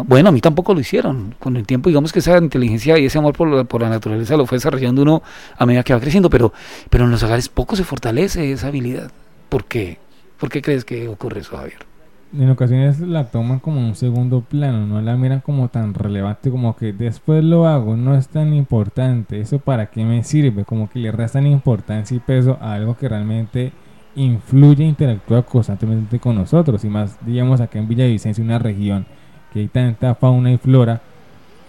[0.06, 1.36] bueno, a mí tampoco lo hicieron.
[1.40, 4.36] Con el tiempo, digamos que esa inteligencia y ese amor por la, por la naturaleza
[4.36, 5.24] lo fue desarrollando uno
[5.58, 6.52] a medida que va creciendo, pero,
[6.90, 9.10] pero en los hogares poco se fortalece esa habilidad.
[9.48, 10.00] ¿Por qué?
[10.38, 11.89] ¿Por qué crees que ocurre eso, Javier?
[12.32, 16.76] En ocasiones la toman como un segundo plano, no la miran como tan relevante como
[16.76, 21.00] que después lo hago, no es tan importante, eso para qué me sirve, como que
[21.00, 23.72] le restan importancia y peso a algo que realmente
[24.16, 29.06] influye e interactúa constantemente con nosotros y más digamos acá en Villavicencio, una región
[29.52, 31.02] que hay tanta fauna y flora,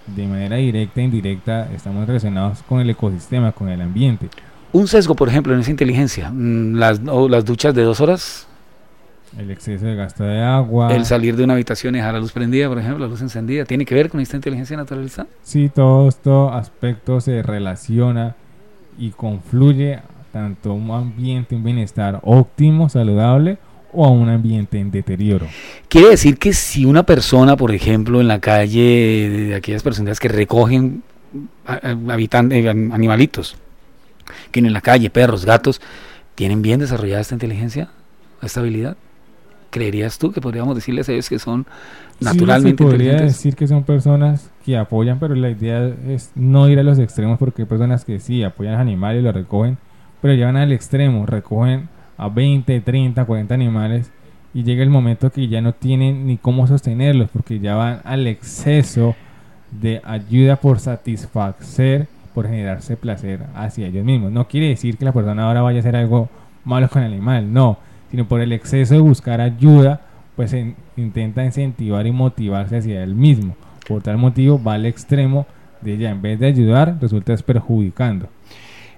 [0.07, 4.29] de manera directa e indirecta estamos relacionados con el ecosistema, con el ambiente.
[4.73, 8.50] Un sesgo, por ejemplo, en esa inteligencia, mm, las, las duchas de dos horas
[9.39, 10.95] El exceso de gasto de agua.
[10.95, 13.65] El salir de una habitación y dejar la luz prendida, por ejemplo, la luz encendida,
[13.65, 15.27] ¿tiene que ver con esta inteligencia naturalista?
[15.43, 18.35] Sí, todo esto aspecto se relaciona
[18.99, 20.01] y confluye
[20.33, 23.59] tanto a un ambiente, un bienestar óptimo, saludable,
[23.93, 25.47] o a un ambiente en deterioro.
[25.89, 30.29] Quiere decir que si una persona, por ejemplo, en la calle, de aquellas personas que
[30.29, 31.03] recogen
[32.09, 33.57] habitantes, animalitos,
[34.51, 35.81] que en la calle, perros, gatos,
[36.35, 37.91] ¿tienen bien desarrollada esta inteligencia,
[38.43, 38.97] esta habilidad?
[39.71, 41.67] ¿Creerías tú que podríamos decirles a ellos que son
[42.21, 46.69] naturalmente sí, se podría decir que son personas que apoyan, pero la idea es no
[46.69, 49.35] ir a los extremos porque hay personas que sí apoyan a los animales y los
[49.35, 49.79] recogen,
[50.21, 54.11] pero llevan al extremo, recogen a 20, 30, 40 animales
[54.53, 58.27] y llega el momento que ya no tienen ni cómo sostenerlos porque ya van al
[58.27, 59.15] exceso
[59.71, 64.33] de ayuda por satisfacer, por generarse placer hacia ellos mismos.
[64.33, 66.29] No quiere decir que la persona ahora vaya a hacer algo
[66.65, 67.79] malo con el animal, no,
[68.11, 70.01] sino por el exceso de buscar ayuda,
[70.37, 70.55] pues
[70.97, 73.57] intenta incentivar y motivarse hacia él mismo.
[73.87, 75.47] Por tal motivo va al extremo
[75.81, 78.29] de ya en vez de ayudar, resulta es perjudicando.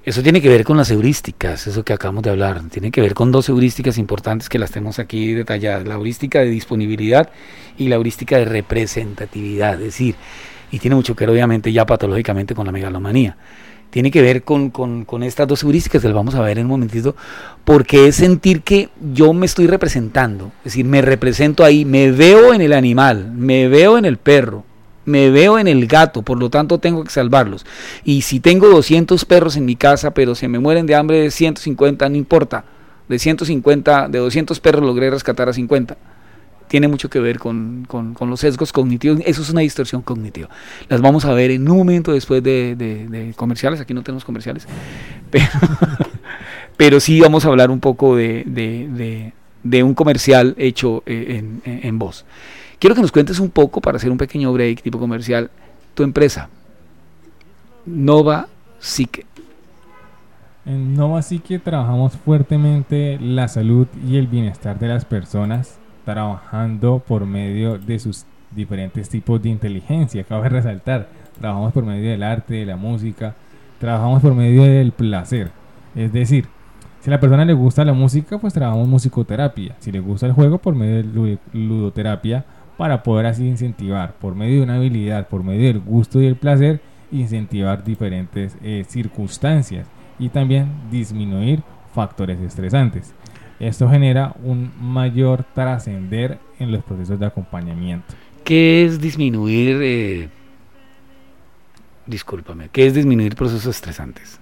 [0.05, 2.61] Eso tiene que ver con las heurísticas, eso que acabamos de hablar.
[2.70, 5.87] Tiene que ver con dos heurísticas importantes que las tenemos aquí detalladas.
[5.87, 7.31] La heurística de disponibilidad
[7.79, 9.75] y la heurística de representatividad.
[9.75, 10.16] Es decir,
[10.72, 13.37] y tiene mucho que ver obviamente ya patológicamente con la megalomanía.
[13.92, 16.70] Tiene que ver con, con, estas dos heurísticas que las vamos a ver en un
[16.70, 17.14] momentito,
[17.62, 20.46] porque es sentir que yo me estoy representando.
[20.61, 24.64] Es decir, me represento ahí, me veo en el animal, me veo en el perro,
[25.05, 27.66] me veo en el gato, por lo tanto tengo que salvarlos.
[28.02, 31.31] Y si tengo 200 perros en mi casa, pero se me mueren de hambre de
[31.31, 32.64] 150, no importa.
[33.11, 35.98] De 150, de 200 perros logré rescatar a 50.
[36.72, 37.87] Tiene mucho que ver con,
[38.18, 39.20] los sesgos cognitivos.
[39.26, 40.48] Eso es una distorsión cognitiva.
[40.88, 43.78] Las vamos a ver en un momento después de, comerciales.
[43.78, 44.66] Aquí no tenemos comerciales.
[46.78, 49.35] Pero, sí vamos a hablar un poco de,
[49.85, 52.24] un comercial hecho eh, en, en voz.
[52.78, 55.50] Quiero que nos cuentes un poco, para hacer un pequeño break tipo comercial,
[55.92, 56.48] tu empresa,
[57.85, 59.26] Nova Psique.
[60.64, 67.27] En Nova Psique trabajamos fuertemente la salud y el bienestar de las personas, trabajando por
[67.27, 70.25] medio de sus diferentes tipos de inteligencia.
[70.25, 73.35] Cabe resaltar, trabajamos por medio del arte, de la música,
[73.79, 75.51] trabajamos por medio del placer.
[75.95, 76.47] Es decir,
[77.01, 79.75] si a la persona le gusta la música, pues trabajamos musicoterapia.
[79.81, 82.45] Si le gusta el juego, por medio de ludoterapia
[82.77, 86.37] para poder así incentivar por medio de una habilidad, por medio del gusto y el
[86.37, 89.87] placer, incentivar diferentes eh, circunstancias
[90.19, 91.62] y también disminuir
[91.95, 93.15] factores estresantes.
[93.62, 98.12] Esto genera un mayor trascender en los procesos de acompañamiento.
[98.42, 100.29] ¿Qué es disminuir, eh,
[102.05, 104.40] discúlpame, qué es disminuir procesos estresantes?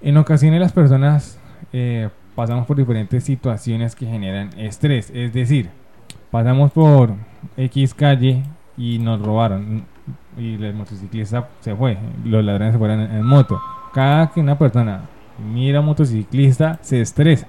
[0.00, 1.38] En ocasiones las personas
[1.72, 5.70] eh, pasamos por diferentes situaciones que generan estrés, es decir,
[6.32, 7.14] pasamos por
[7.56, 8.42] X calle
[8.76, 9.84] y nos robaron
[10.36, 13.62] y el motociclista se fue, los ladrones se fueron en, moto.
[13.94, 15.02] Cada que una persona
[15.38, 17.46] mira a un motociclista se estresa.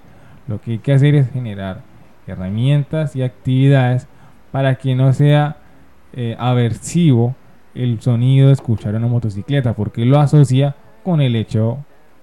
[0.49, 1.81] Lo que hay que hacer es generar
[2.25, 4.07] herramientas y actividades
[4.51, 5.57] para que no sea
[6.11, 7.35] eh, aversivo
[7.75, 11.77] el sonido de escuchar una motocicleta, porque lo asocia con el hecho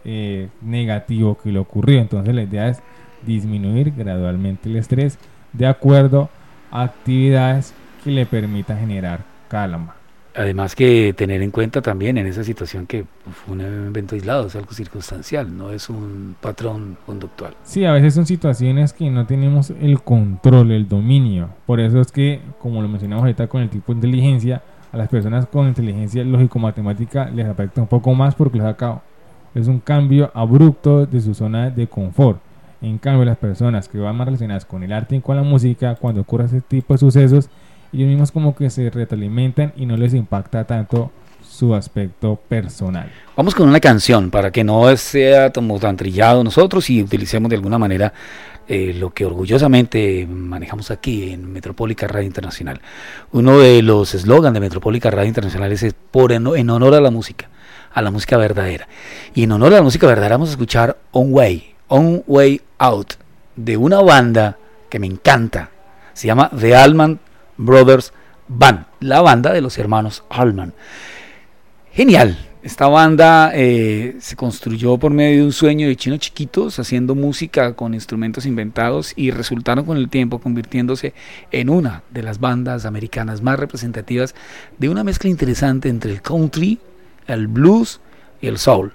[0.04, 2.00] eh, negativo que le ocurrió.
[2.00, 2.82] Entonces la idea es
[3.24, 5.20] disminuir gradualmente el estrés
[5.52, 6.28] de acuerdo
[6.72, 9.94] actividades que le permitan generar calma.
[10.36, 14.54] Además que tener en cuenta también en esa situación que fue un evento aislado, es
[14.54, 17.54] algo circunstancial, no es un patrón conductual.
[17.62, 21.48] Sí, a veces son situaciones que no tenemos el control, el dominio.
[21.64, 25.08] Por eso es que, como lo mencionamos ahorita con el tipo de inteligencia, a las
[25.08, 29.00] personas con inteligencia lógico-matemática les afecta un poco más porque les acabo.
[29.54, 32.40] Es un cambio abrupto de su zona de confort.
[32.82, 35.94] En cambio, las personas que van más relacionadas con el arte y con la música,
[35.94, 37.48] cuando ocurre ese tipo de sucesos,
[37.96, 41.10] ellos mismos como que se retroalimentan y no les impacta tanto
[41.42, 43.10] su aspecto personal.
[43.34, 47.56] Vamos con una canción para que no sea como tan trillado nosotros y utilicemos de
[47.56, 48.12] alguna manera
[48.68, 52.80] eh, lo que orgullosamente manejamos aquí en Metropólica Radio Internacional.
[53.32, 57.48] Uno de los eslogans de Metropólica Radio Internacional es por en, honor a la música,
[57.94, 58.88] a la música verdadera.
[59.34, 63.14] Y en honor a la música verdadera vamos a escuchar On Way, On Way Out
[63.54, 64.58] de una banda
[64.90, 65.70] que me encanta.
[66.12, 67.20] Se llama The Allman
[67.56, 68.12] Brothers
[68.48, 70.72] Band, la banda de los hermanos Allman.
[71.92, 72.36] Genial.
[72.66, 77.74] Esta banda eh, se construyó por medio de un sueño de chinos chiquitos, haciendo música
[77.74, 81.14] con instrumentos inventados y resultaron con el tiempo convirtiéndose
[81.52, 84.34] en una de las bandas americanas más representativas
[84.78, 86.80] de una mezcla interesante entre el country,
[87.28, 88.00] el blues
[88.40, 88.92] y el soul.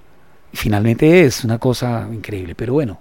[0.51, 2.99] Finalmente es una cosa increíble, pero bueno,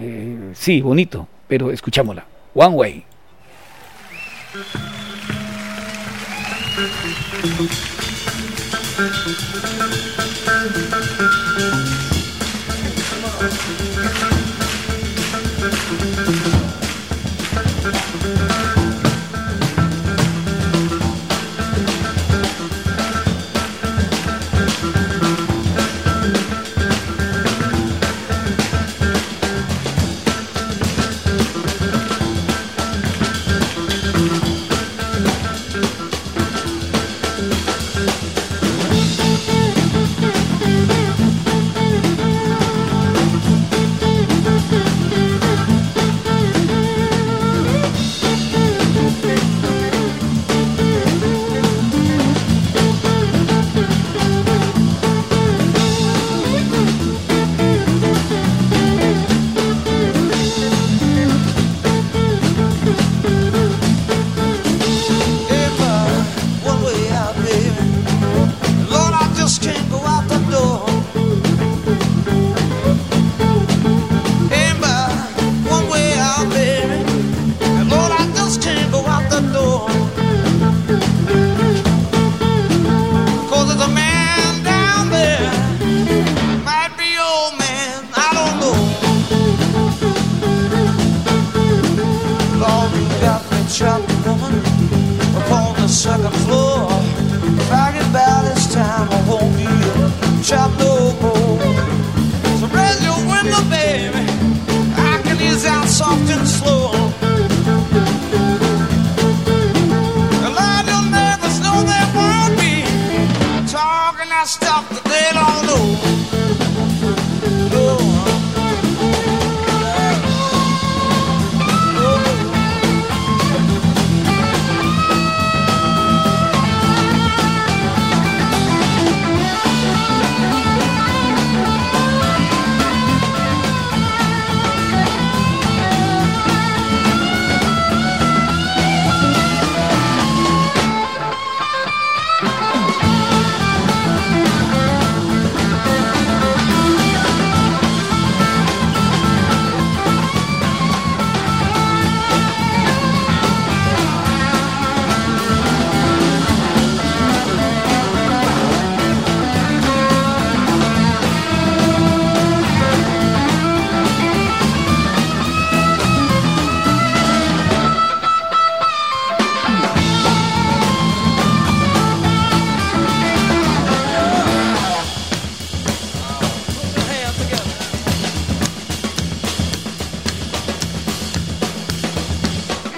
[0.00, 2.24] eh, sí, bonito, pero escuchámosla.
[2.54, 3.07] One Way.
[4.50, 4.72] Thank
[8.02, 8.07] you.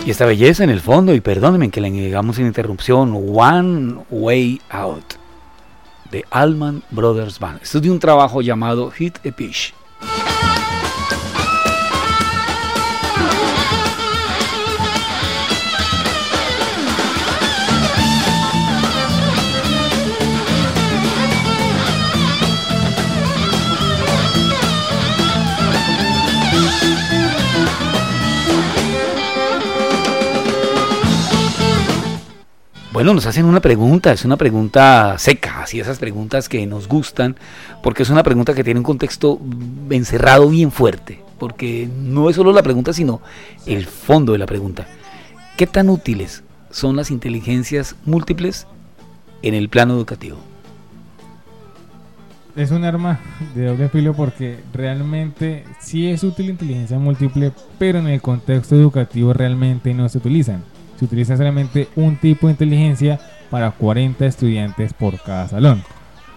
[0.06, 4.62] Y esta belleza en el fondo, y perdónenme que le llegamos sin interrupción, One Way
[4.70, 5.14] Out,
[6.10, 7.60] de Allman Brothers Band.
[7.62, 9.74] Esto es de un trabajo llamado Hit a Pitch.
[33.00, 37.34] Bueno, nos hacen una pregunta, es una pregunta seca, así esas preguntas que nos gustan,
[37.82, 39.40] porque es una pregunta que tiene un contexto
[39.88, 43.22] encerrado bien fuerte, porque no es solo la pregunta, sino
[43.64, 44.86] el fondo de la pregunta.
[45.56, 48.66] ¿Qué tan útiles son las inteligencias múltiples
[49.40, 50.36] en el plano educativo?
[52.54, 53.18] Es un arma
[53.54, 59.32] de doble filo porque realmente sí es útil inteligencia múltiple, pero en el contexto educativo
[59.32, 60.62] realmente no se utilizan.
[61.00, 63.18] Se utiliza solamente un tipo de inteligencia
[63.50, 65.82] para 40 estudiantes por cada salón,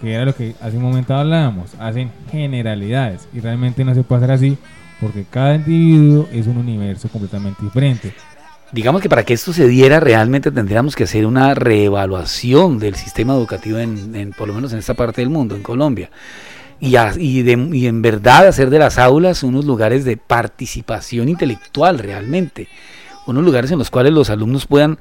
[0.02, 1.76] que era lo que hace un momento hablábamos.
[1.80, 4.58] Hacen generalidades y realmente no se puede hacer así
[5.02, 8.14] porque cada individuo es un universo completamente diferente.
[8.72, 13.34] Digamos que para que esto se diera realmente tendríamos que hacer una reevaluación del sistema
[13.34, 16.10] educativo en, en- por lo menos en esta parte del mundo, en Colombia.
[16.80, 21.28] Y, a- y de- y en verdad hacer de las aulas unos lugares de participación
[21.30, 22.68] intelectual realmente.
[23.26, 25.00] Unos lugares en los cuales los alumnos puedan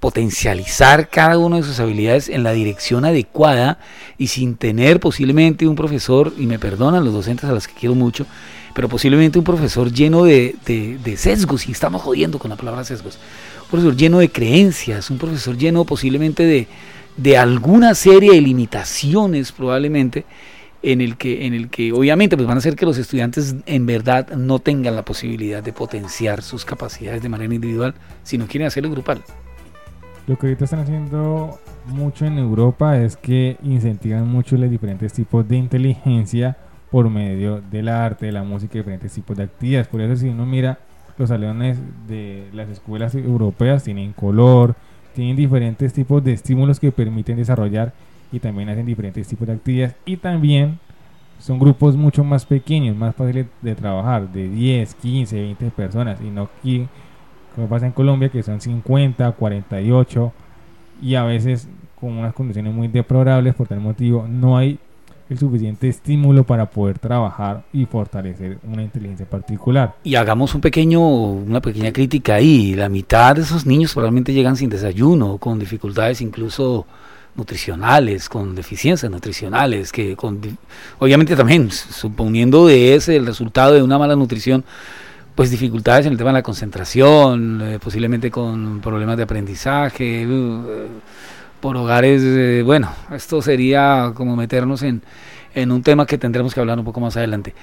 [0.00, 3.78] potencializar cada una de sus habilidades en la dirección adecuada
[4.18, 7.94] y sin tener posiblemente un profesor, y me perdonan los docentes a los que quiero
[7.94, 8.26] mucho,
[8.74, 13.16] pero posiblemente un profesor lleno de, de- sesgos, y estamos jodiendo con la palabra sesgos,
[13.62, 16.66] un profesor lleno de creencias, un profesor lleno posiblemente de,
[17.16, 20.24] de alguna serie de limitaciones probablemente,
[20.82, 23.86] en el que, en el que obviamente pues van a hacer que los estudiantes en
[23.86, 28.90] verdad no tengan la posibilidad de potenciar sus capacidades de manera individual, sino quieren hacerlo
[28.90, 29.22] grupal.
[30.26, 35.48] Lo que ahorita están haciendo mucho en Europa es que incentivan mucho los diferentes tipos
[35.48, 36.56] de inteligencia
[36.90, 39.88] por medio del arte, de la música, diferentes tipos de actividades.
[39.88, 40.78] Por eso si uno mira
[41.18, 44.74] los salones de las escuelas europeas tienen color,
[45.14, 47.92] tienen diferentes tipos de estímulos que permiten desarrollar
[48.32, 50.78] y también hacen diferentes tipos de actividades y también
[51.38, 56.30] son grupos mucho más pequeños, más fáciles de trabajar, de 10, 15, 20 personas y
[56.30, 56.88] no aquí
[57.54, 60.32] como pasa en Colombia que son 50, 48
[61.02, 61.68] y a veces
[62.00, 64.78] con unas condiciones muy deplorables por tal motivo no hay
[65.32, 69.94] el suficiente estímulo para poder trabajar y fortalecer una inteligencia particular.
[70.04, 72.74] Y hagamos un pequeño, una pequeña crítica ahí.
[72.74, 76.86] La mitad de esos niños probablemente llegan sin desayuno, con dificultades incluso
[77.34, 80.40] nutricionales, con deficiencias nutricionales, que con,
[80.98, 84.64] obviamente también, suponiendo de ese el resultado de una mala nutrición,
[85.34, 90.62] pues dificultades en el tema de la concentración, eh, posiblemente con problemas de aprendizaje, uh,
[91.60, 95.00] por hogares, eh, bueno, esto sería como meternos en,
[95.54, 97.54] en, un tema que tendremos que hablar un poco más adelante.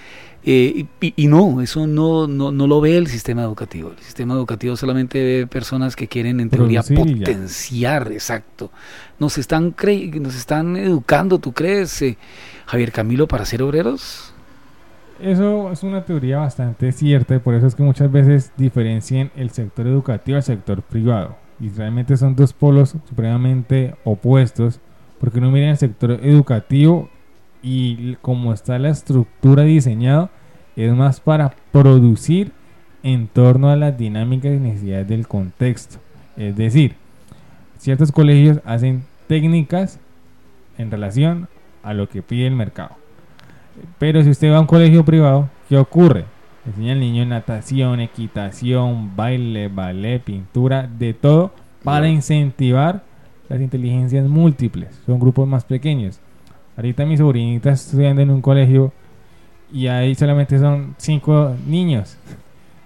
[0.44, 3.92] Eh, y, no, eso no, no, no, lo ve el sistema educativo.
[3.92, 8.72] El sistema educativo solamente ve personas que quieren en teoría potenciar, exacto.
[9.20, 9.76] Nos están,
[10.22, 12.04] nos están educando, ¿tú crees,
[12.66, 14.34] Javier Camilo, para ser obreros?
[15.22, 19.50] Eso es una teoría bastante cierta y por eso es que muchas veces diferencian el
[19.50, 21.36] sector educativo al sector privado.
[21.60, 24.80] Y realmente son dos polos supremamente opuestos
[25.20, 27.10] porque uno mira el sector educativo
[27.62, 30.30] y como está la estructura diseñada
[30.76, 32.51] es más para producir
[33.03, 35.99] en torno a las dinámicas y necesidades del contexto.
[36.38, 36.95] Es decir,
[37.78, 39.99] ciertos colegios hacen técnicas
[40.78, 41.47] en relación
[41.84, 42.91] a lo que pide el mercado.
[43.97, 46.26] Pero si usted va a un colegio privado, ¿qué ocurre?
[46.66, 51.51] Enseña al niño natación, equitación, baile, ballet, pintura, de todo
[51.84, 53.03] para incentivar
[53.47, 55.01] las inteligencias múltiples.
[55.05, 56.20] Son grupos más pequeños.
[56.80, 58.93] Ahorita mi sobrinita está estudiando en un colegio
[59.69, 62.17] y ahí solamente son cinco niños.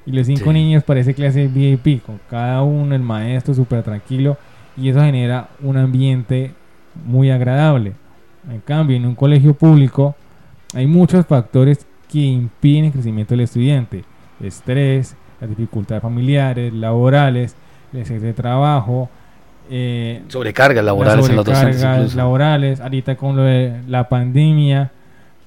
[0.07, 4.35] Y los cinco niños parece clase VIP, con cada uno, el maestro súper tranquilo.
[4.75, 6.55] Y eso genera un ambiente
[7.05, 7.93] muy agradable.
[8.49, 10.15] En cambio, en un colegio público
[10.73, 14.05] hay muchos factores que impiden el crecimiento del estudiante.
[14.41, 17.55] Estrés, las dificultades familiares, laborales,
[17.93, 19.11] el exceso de trabajo.
[19.70, 22.16] Eh, sobrecargas laborales en los docentes.
[22.16, 24.91] laborales, ahorita con lo de la pandemia,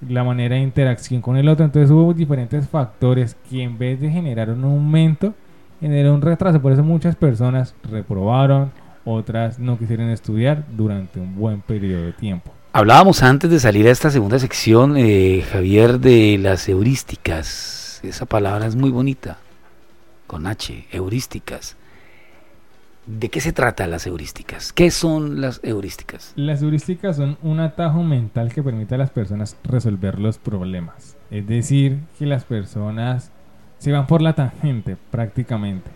[0.08, 1.64] la manera de interacción con el otro.
[1.64, 5.34] Entonces hubo diferentes factores que en vez de generar un aumento,
[5.80, 6.60] generaron un retraso.
[6.60, 8.72] Por eso muchas personas reprobaron,
[9.04, 12.52] otras no quisieron estudiar durante un buen periodo de tiempo.
[12.72, 18.00] Hablábamos antes de salir a esta segunda sección, eh, Javier, de las heurísticas.
[18.02, 19.38] Esa palabra es muy bonita,
[20.26, 21.76] con H, heurísticas.
[23.06, 24.72] ¿De qué se trata las heurísticas?
[24.72, 26.32] ¿Qué son las heurísticas?
[26.34, 31.16] Las heurísticas son un atajo mental que permite a las personas resolver los problemas.
[31.30, 33.30] Es decir, que las personas
[33.78, 35.88] se van por la tangente prácticamente.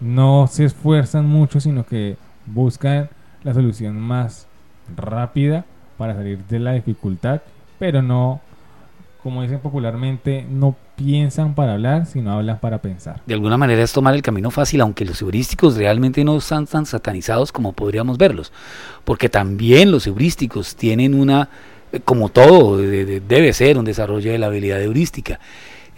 [0.00, 2.16] No se esfuerzan mucho, sino que
[2.46, 3.10] buscan
[3.42, 4.46] la solución más
[4.96, 5.64] rápida
[5.96, 7.42] para salir de la dificultad,
[7.80, 8.40] pero no,
[9.28, 13.20] como dicen popularmente, no piensan para hablar, sino hablan para pensar.
[13.26, 16.86] De alguna manera es tomar el camino fácil, aunque los heurísticos realmente no están tan
[16.86, 18.54] satanizados como podríamos verlos,
[19.04, 21.50] porque también los heurísticos tienen una,
[22.06, 25.40] como todo, debe ser un desarrollo de la habilidad heurística.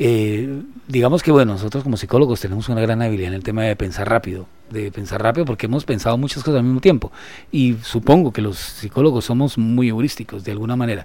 [0.02, 3.76] Eh, digamos que bueno, nosotros como psicólogos tenemos una gran habilidad en el tema de
[3.76, 7.12] pensar rápido, de pensar rápido porque hemos pensado muchas cosas al mismo tiempo
[7.52, 11.04] y supongo que los psicólogos somos muy heurísticos de alguna manera,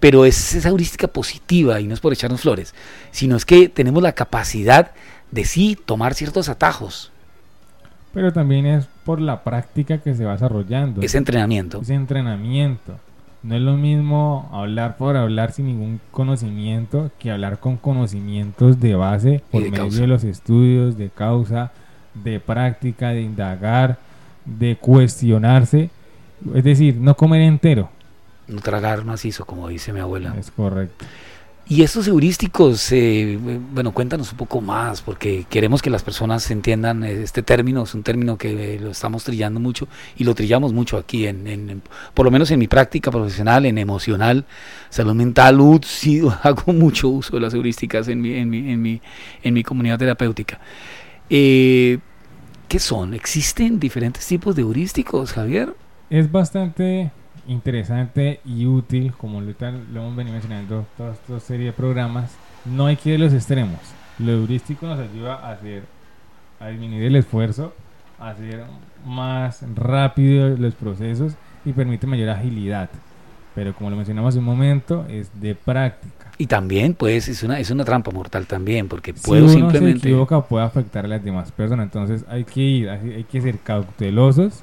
[0.00, 2.74] pero es esa heurística positiva y no es por echarnos flores,
[3.12, 4.90] sino es que tenemos la capacidad
[5.30, 7.12] de sí tomar ciertos atajos.
[8.12, 11.00] Pero también es por la práctica que se va desarrollando.
[11.00, 11.80] Ese entrenamiento.
[11.80, 12.98] Ese entrenamiento.
[13.42, 18.94] No es lo mismo hablar por hablar sin ningún conocimiento que hablar con conocimientos de
[18.94, 21.72] base por medio de los estudios, de causa,
[22.14, 23.98] de práctica, de indagar,
[24.44, 25.90] de cuestionarse.
[26.54, 27.90] Es decir, no comer entero.
[28.46, 30.34] No tragar macizo, como dice mi abuela.
[30.38, 31.04] Es correcto.
[31.72, 33.38] Y estos heurísticos, eh,
[33.72, 38.02] bueno, cuéntanos un poco más, porque queremos que las personas entiendan este término, es un
[38.02, 41.80] término que lo estamos trillando mucho y lo trillamos mucho aquí, en,
[42.12, 44.44] por lo menos en mi práctica profesional, en emocional,
[44.90, 49.00] salud mental, sí, hago mucho uso de las heurísticas en mi, en mi, en mi,
[49.42, 50.60] en mi comunidad terapéutica.
[51.30, 52.00] Eh,
[52.68, 53.14] ¿Qué son?
[53.14, 55.74] ¿Existen diferentes tipos de heurísticos, Javier?
[56.10, 57.12] Es bastante
[57.46, 59.52] interesante y útil, como lo,
[59.92, 62.32] lo hemos venido mencionando toda esta serie de programas,
[62.64, 63.78] no hay que ir a los extremos.
[64.18, 65.82] Lo heurístico nos ayuda a hacer,
[66.60, 67.74] a disminuir el esfuerzo,
[68.18, 68.64] a hacer
[69.04, 71.34] más rápido los procesos
[71.64, 72.88] y permite mayor agilidad.
[73.54, 76.30] Pero como lo mencionamos hace un momento, es de práctica.
[76.38, 79.58] Y también, pues, es una, es una trampa mortal también, porque Si puedo uno se
[79.58, 80.08] simplemente...
[80.08, 84.62] equivoca puede afectar a las demás personas, entonces hay que ir, hay que ser cautelosos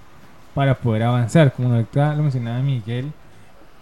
[0.59, 1.53] para poder avanzar.
[1.53, 3.13] Como ahorita lo mencionaba Miguel,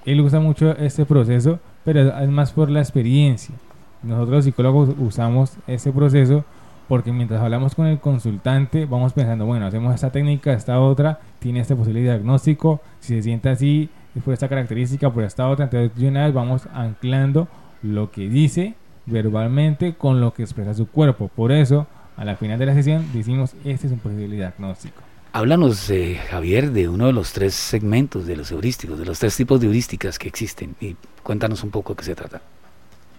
[0.05, 3.55] él usa mucho este proceso, pero es más por la experiencia.
[4.03, 6.45] Nosotros psicólogos usamos este proceso
[6.87, 11.61] porque mientras hablamos con el consultante vamos pensando, bueno, hacemos esta técnica, esta otra, tiene
[11.61, 13.89] este posible diagnóstico, si se siente así,
[14.23, 17.47] por esta característica, por esta otra, entonces de una vamos anclando
[17.81, 18.75] lo que dice
[19.07, 21.27] verbalmente con lo que expresa su cuerpo.
[21.27, 25.06] Por eso, a la final de la sesión decimos, este es un posible diagnóstico.
[25.37, 29.37] Háblanos, eh, Javier, de uno de los tres segmentos de los heurísticos, de los tres
[29.37, 32.41] tipos de heurísticas que existen, y cuéntanos un poco de qué se trata.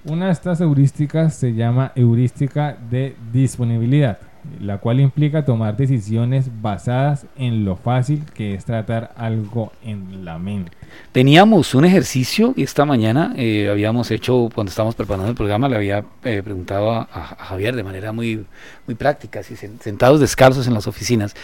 [0.05, 4.19] Una de estas heurísticas se llama heurística de disponibilidad,
[4.61, 10.41] la cual implica tomar decisiones basadas en lo fácil que es tratar algo en la
[10.41, 10.73] mente.
[11.13, 15.77] Teníamos un ejercicio y esta mañana eh, habíamos hecho, cuando estábamos preparando el programa, le
[15.77, 18.45] había eh, preguntado a, a Javier de manera muy,
[18.89, 21.37] muy práctica, así, sen- sentados descalzos en las oficinas,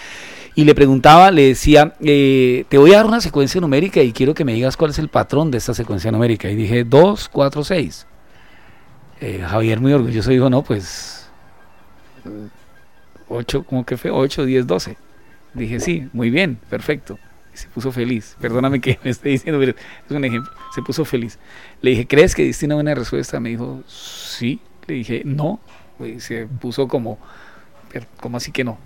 [0.54, 4.34] y le preguntaba, le decía, eh, te voy a dar una secuencia numérica y quiero
[4.34, 6.48] que me digas cuál es el patrón de esta secuencia numérica.
[6.50, 8.06] Y dije, 2, 4, 6.
[9.48, 11.30] Javier muy orgulloso dijo, no, pues
[13.28, 14.10] 8, ¿cómo que fue?
[14.10, 14.96] 8, 10, 12.
[15.54, 17.18] Dije, sí, muy bien, perfecto.
[17.52, 18.36] Y se puso feliz.
[18.40, 20.52] Perdóname que me esté diciendo, pero es un ejemplo.
[20.74, 21.38] Se puso feliz.
[21.80, 23.40] Le dije, ¿crees que diste una buena respuesta?
[23.40, 24.60] Me dijo, sí.
[24.86, 25.60] Le dije, no.
[26.00, 27.18] Y se puso como,
[27.92, 28.78] "Pero, ¿cómo así que no?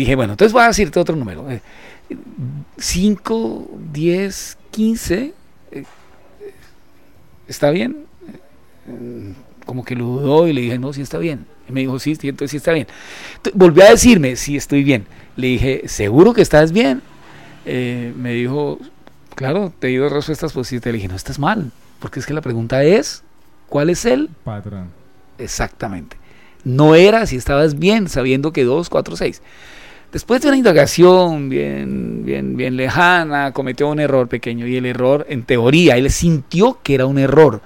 [0.00, 1.46] Dije, bueno, entonces voy a decirte otro número.
[2.78, 5.34] 5, 10, 15.
[5.72, 5.84] eh,
[7.46, 8.06] ¿Está bien?
[8.88, 9.34] Eh,
[9.66, 11.44] Como que lo dudó y le dije, no, sí está bien.
[11.68, 12.86] Y me dijo, sí, entonces sí está bien.
[13.44, 15.04] Ent- Volvió a decirme, sí, estoy bien.
[15.36, 17.02] Le dije, ¿seguro que estás bien?
[17.66, 18.78] Eh, me dijo,
[19.34, 20.86] claro, te di dos respuestas positivas.
[20.86, 23.22] Le dije, no estás mal, porque es que la pregunta es,
[23.68, 24.30] ¿cuál es el?
[24.44, 24.88] Patrón.
[25.36, 26.16] Exactamente.
[26.64, 29.42] No era si estabas bien, sabiendo que 2, 4, 6.
[30.12, 35.24] Después de una indagación bien, bien, bien lejana, cometió un error pequeño y el error,
[35.28, 37.60] en teoría, él sintió que era un error.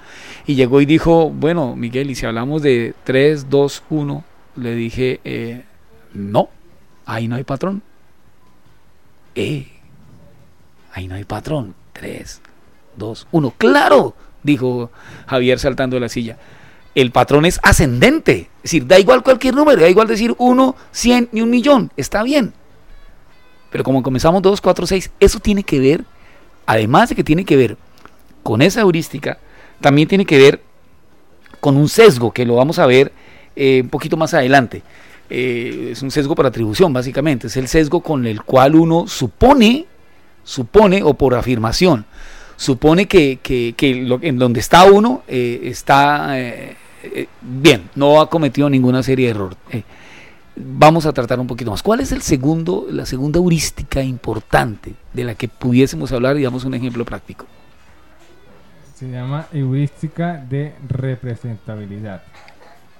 [0.45, 4.23] Y llegó y dijo, bueno, Miguel, y si hablamos de 3, 2, 1,
[4.57, 5.63] le dije, eh,
[6.13, 6.49] no,
[7.07, 7.81] ahí no hay patrón.
[9.33, 9.67] Eh,
[10.93, 11.73] ahí no hay patrón.
[11.93, 12.41] 3,
[12.95, 13.53] 2, 1.
[13.57, 14.91] Claro, dijo
[15.25, 16.37] Javier saltando de la silla
[16.95, 18.49] el patrón es ascendente.
[18.57, 22.23] Es decir, da igual cualquier número, da igual decir 1, 100 ni un millón, está
[22.23, 22.53] bien.
[23.69, 26.05] Pero como comenzamos 2, 4, 6, eso tiene que ver,
[26.65, 27.77] además de que tiene que ver
[28.41, 29.37] con esa heurística,
[29.81, 30.61] también tiene que ver
[31.59, 33.11] con un sesgo que lo vamos a ver
[33.55, 34.81] eh, un poquito más adelante.
[35.29, 37.47] Eh, es un sesgo por atribución, básicamente.
[37.47, 39.85] Es el sesgo con el cual uno supone,
[40.43, 42.05] supone o por afirmación,
[42.55, 46.37] supone que, que, que en donde está uno eh, está
[47.13, 49.57] eh, bien, no ha cometido ninguna serie de errores.
[49.71, 49.83] Eh,
[50.55, 51.83] vamos a tratar un poquito más.
[51.83, 56.65] ¿Cuál es el segundo, la segunda heurística importante de la que pudiésemos hablar y damos
[56.65, 57.45] un ejemplo práctico?
[58.95, 62.23] Se llama heurística de representabilidad.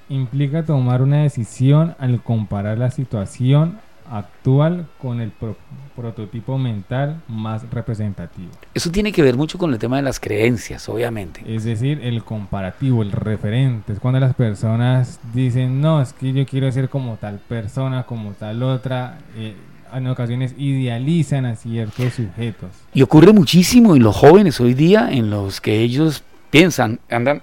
[0.10, 3.80] Implica tomar una decisión al comparar la situación
[4.10, 5.58] actual con el pro-
[5.96, 8.50] prototipo mental más representativo.
[8.74, 11.42] Eso tiene que ver mucho con el tema de las creencias, obviamente.
[11.48, 13.94] Es decir, el comparativo, el referente.
[13.94, 18.32] Es cuando las personas dicen, no, es que yo quiero ser como tal persona, como
[18.32, 19.20] tal otra.
[19.36, 19.56] eh,
[19.94, 22.70] en ocasiones idealizan a ciertos sujetos.
[22.94, 27.42] Y ocurre muchísimo en los jóvenes hoy día, en los que ellos piensan, andan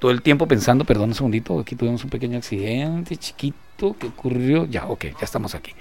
[0.00, 4.66] todo el tiempo pensando, perdón un segundito, aquí tuvimos un pequeño accidente chiquito que ocurrió,
[4.66, 5.72] ya, ok, ya estamos aquí.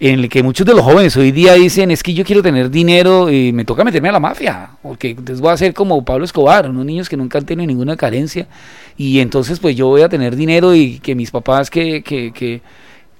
[0.00, 2.70] En el que muchos de los jóvenes hoy día dicen, es que yo quiero tener
[2.70, 6.24] dinero y me toca meterme a la mafia, porque les voy a hacer como Pablo
[6.24, 8.48] Escobar, unos niños que nunca han tenido ninguna carencia,
[8.96, 12.62] y entonces pues yo voy a tener dinero y que mis papás que, que, que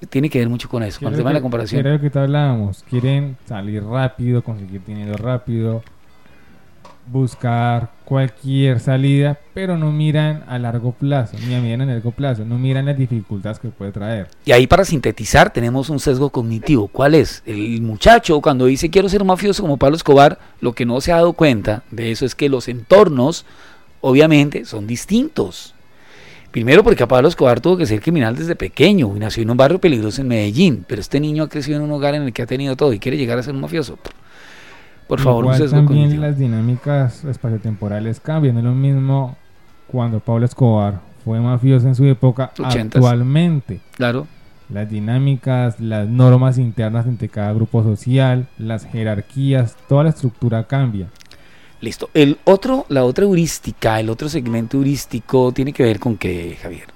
[0.09, 1.79] tiene que ver mucho con eso, con el tema de la comparación.
[1.79, 2.83] Era lo que te hablábamos.
[2.89, 5.83] Quieren salir rápido, conseguir dinero rápido,
[7.05, 12.45] buscar cualquier salida, pero no miran a largo plazo, ni a mediano a largo plazo,
[12.45, 14.27] no miran las dificultades que puede traer.
[14.45, 16.87] Y ahí para sintetizar tenemos un sesgo cognitivo.
[16.87, 17.43] ¿Cuál es?
[17.45, 21.17] El muchacho cuando dice quiero ser mafioso como Pablo Escobar, lo que no se ha
[21.17, 23.45] dado cuenta de eso es que los entornos
[24.01, 25.73] obviamente son distintos.
[26.51, 29.57] Primero porque a Pablo Escobar tuvo que ser criminal desde pequeño y nació en un
[29.57, 32.43] barrio peligroso en Medellín, pero este niño ha crecido en un hogar en el que
[32.43, 33.97] ha tenido todo y quiere llegar a ser un mafioso.
[35.13, 36.23] Por favor, Igual un sesgo también cognitivo.
[36.23, 38.55] las dinámicas espaciotemporales cambian.
[38.55, 39.37] No es lo mismo
[39.85, 43.79] cuando Pablo Escobar fue mafioso en su época actualmente.
[43.95, 44.25] Claro.
[44.69, 51.09] Las dinámicas, las normas internas entre cada grupo social, las jerarquías, toda la estructura cambia.
[51.79, 52.09] Listo.
[52.15, 56.87] El otro, la otra heurística, el otro segmento heurístico tiene que ver con qué, Javier.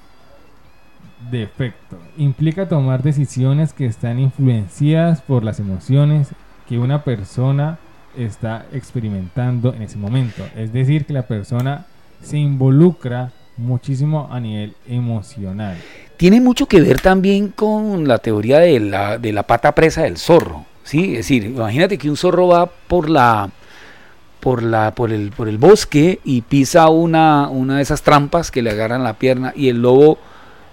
[1.30, 1.99] Defecto.
[2.18, 6.30] Implica tomar decisiones que están influenciadas por las emociones
[6.68, 7.78] que una persona
[8.18, 10.43] está experimentando en ese momento.
[10.55, 11.86] Es decir, que la persona
[12.22, 15.78] se involucra muchísimo a nivel emocional.
[16.18, 20.18] Tiene mucho que ver también con la teoría de la, de la pata presa del
[20.18, 20.65] zorro.
[20.84, 21.11] ¿sí?
[21.11, 23.49] Es decir, imagínate que un zorro va por la
[24.39, 28.61] por la por el por el bosque y pisa una, una de esas trampas que
[28.61, 30.20] le agarran la pierna y el lobo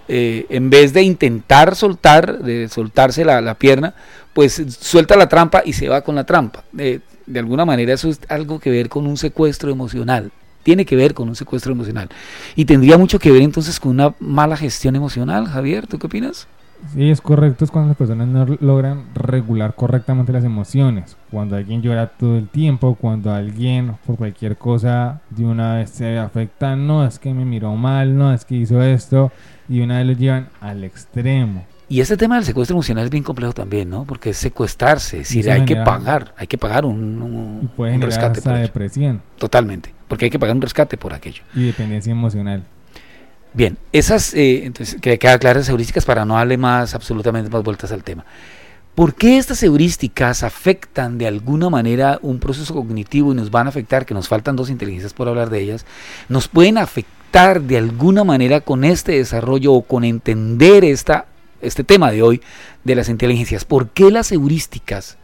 [0.07, 3.95] eh, en vez de intentar soltar de soltarse la, la pierna
[4.33, 8.09] pues suelta la trampa y se va con la trampa Eh, de alguna manera eso
[8.09, 10.31] es algo que ver con un secuestro emocional
[10.63, 12.09] tiene que ver con un secuestro emocional
[12.55, 16.47] y tendría mucho que ver entonces con una mala gestión emocional Javier ¿tú qué opinas?
[16.93, 21.17] Sí, es correcto, es cuando las personas no logran regular correctamente las emociones.
[21.31, 26.17] Cuando alguien llora todo el tiempo, cuando alguien por cualquier cosa de una vez se
[26.17, 29.31] afecta, no es que me miró mal, no es que hizo esto,
[29.67, 31.65] y una vez lo llevan al extremo.
[31.87, 34.05] Y este tema del secuestro emocional es bien complejo también, ¿no?
[34.05, 38.01] Porque es secuestrarse, es decir, hay que pagar, hay que pagar un, un- puede un
[38.01, 38.67] rescate hasta por ello.
[38.67, 41.43] depresión Totalmente, porque hay que pagar un rescate por aquello.
[41.53, 42.63] y dependencia emocional.
[43.53, 47.63] Bien, esas, eh, entonces, que queda claras esas heurísticas para no darle más, absolutamente más
[47.63, 48.25] vueltas al tema.
[48.95, 53.69] ¿Por qué estas heurísticas afectan de alguna manera un proceso cognitivo y nos van a
[53.69, 55.85] afectar, que nos faltan dos inteligencias por hablar de ellas,
[56.29, 61.25] nos pueden afectar de alguna manera con este desarrollo o con entender esta,
[61.65, 62.41] este tema de hoy
[62.83, 63.65] de las inteligencias?
[63.65, 65.17] ¿Por qué las heurísticas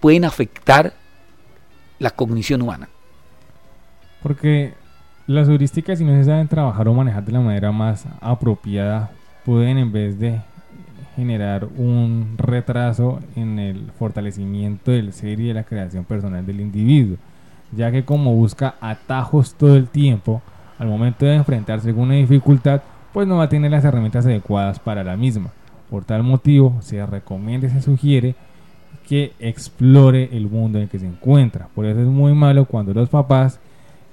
[0.00, 0.94] pueden afectar
[1.98, 2.88] la cognición humana?
[4.22, 4.74] Porque
[5.26, 9.10] las heurísticas, si no se saben trabajar o manejar de la manera más apropiada,
[9.44, 10.40] pueden en vez de
[11.16, 17.18] generar un retraso en el fortalecimiento del ser y de la creación personal del individuo,
[17.70, 20.42] ya que como busca atajos todo el tiempo,
[20.78, 22.82] al momento de enfrentarse a alguna dificultad,
[23.12, 25.50] pues no va a tener las herramientas adecuadas para la misma.
[25.92, 28.34] Por tal motivo, se recomienda y se sugiere
[29.06, 31.68] que explore el mundo en el que se encuentra.
[31.74, 33.60] Por eso es muy malo cuando los papás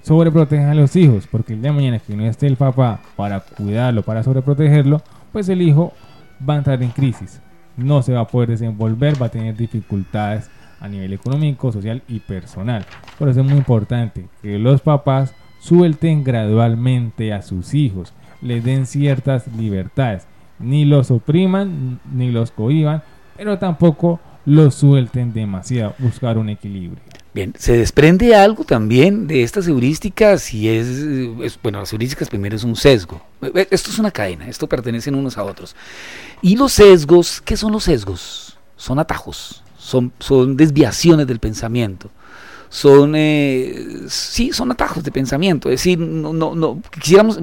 [0.01, 3.39] sobreprotegen a los hijos, porque el día de mañana que no esté el papá para
[3.39, 5.01] cuidarlo, para sobreprotegerlo,
[5.32, 5.93] pues el hijo
[6.47, 7.39] va a entrar en crisis.
[7.77, 10.51] No se va a poder desenvolver, va a tener dificultades
[10.82, 12.86] a nivel económico, social y personal.
[13.17, 18.86] Por eso es muy importante que los papás suelten gradualmente a sus hijos, les den
[18.86, 20.27] ciertas libertades,
[20.60, 23.03] ni los opriman ni los cohiban,
[23.38, 26.99] pero tampoco los suelten demasiado, buscar un equilibrio.
[27.34, 32.55] Bien, se desprende algo también de estas heurísticas y es, es- bueno, las heurísticas primero
[32.55, 33.22] es un sesgo.
[33.41, 35.76] Eh, Esto es una cadena, esto pertenecen unos a otros.
[36.41, 38.57] Y los sesgos, ¿qué son los sesgos?
[38.76, 40.12] Son atajos, son
[40.57, 42.10] desviaciones del pensamiento.
[42.72, 45.70] Son, eh, sí, son atajos de pensamiento.
[45.70, 47.39] Es decir, no, no, no, quisiéramos,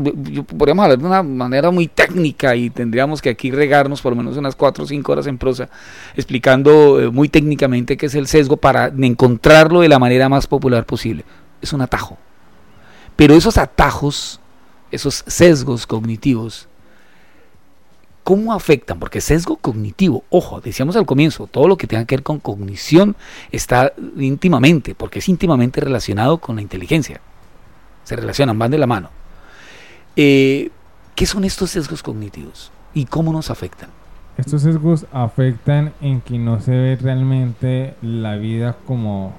[0.57, 4.37] podríamos hablar de una manera muy técnica y tendríamos que aquí regarnos por lo menos
[4.37, 5.68] unas cuatro o cinco horas en prosa
[6.14, 10.87] explicando eh, muy técnicamente qué es el sesgo para encontrarlo de la manera más popular
[10.87, 11.24] posible.
[11.61, 12.16] Es un atajo.
[13.16, 14.41] Pero esos atajos,
[14.93, 16.68] esos sesgos cognitivos,
[18.27, 18.99] ¿cómo afectan?
[18.99, 23.14] Porque sesgo cognitivo, ojo, decíamos al comienzo, todo lo que tenga que ver con cognición
[23.53, 27.20] está íntimamente, porque es íntimamente relacionado con la inteligencia.
[28.03, 29.11] Se relacionan, van de la mano.
[30.16, 30.70] Eh,
[31.14, 32.72] ¿Qué son estos sesgos cognitivos?
[32.95, 33.91] ¿Y cómo nos afectan?
[34.37, 39.35] Estos sesgos afectan en que no se ve realmente la vida como,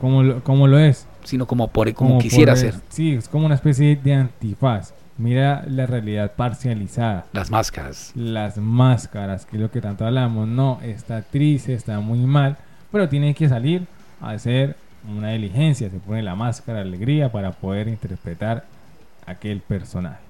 [0.00, 1.08] como, lo, como lo es.
[1.24, 2.76] Sino como, por, como, por quisiera ser.
[2.90, 4.94] Sí, es como una especie de antifaz.
[5.20, 7.26] Mira la realidad parcializada.
[7.34, 8.12] Las máscaras.
[8.14, 10.48] Las máscaras, que es lo que tanto hablamos.
[10.48, 12.56] No, está triste, está muy mal,
[12.90, 13.86] pero tiene que salir
[14.22, 15.90] a hacer una diligencia.
[15.90, 18.64] Se pone la máscara de alegría para poder interpretar
[19.26, 20.20] aquel personaje.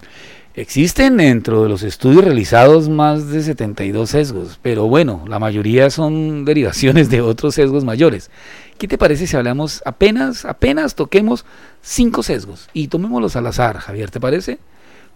[0.55, 6.45] Existen dentro de los estudios realizados más de 72 sesgos, pero bueno, la mayoría son
[6.45, 8.28] derivaciones de otros sesgos mayores.
[8.76, 11.45] ¿Qué te parece si hablamos apenas, apenas toquemos
[11.80, 14.59] cinco sesgos y tomémoslos al azar, Javier, ¿te parece?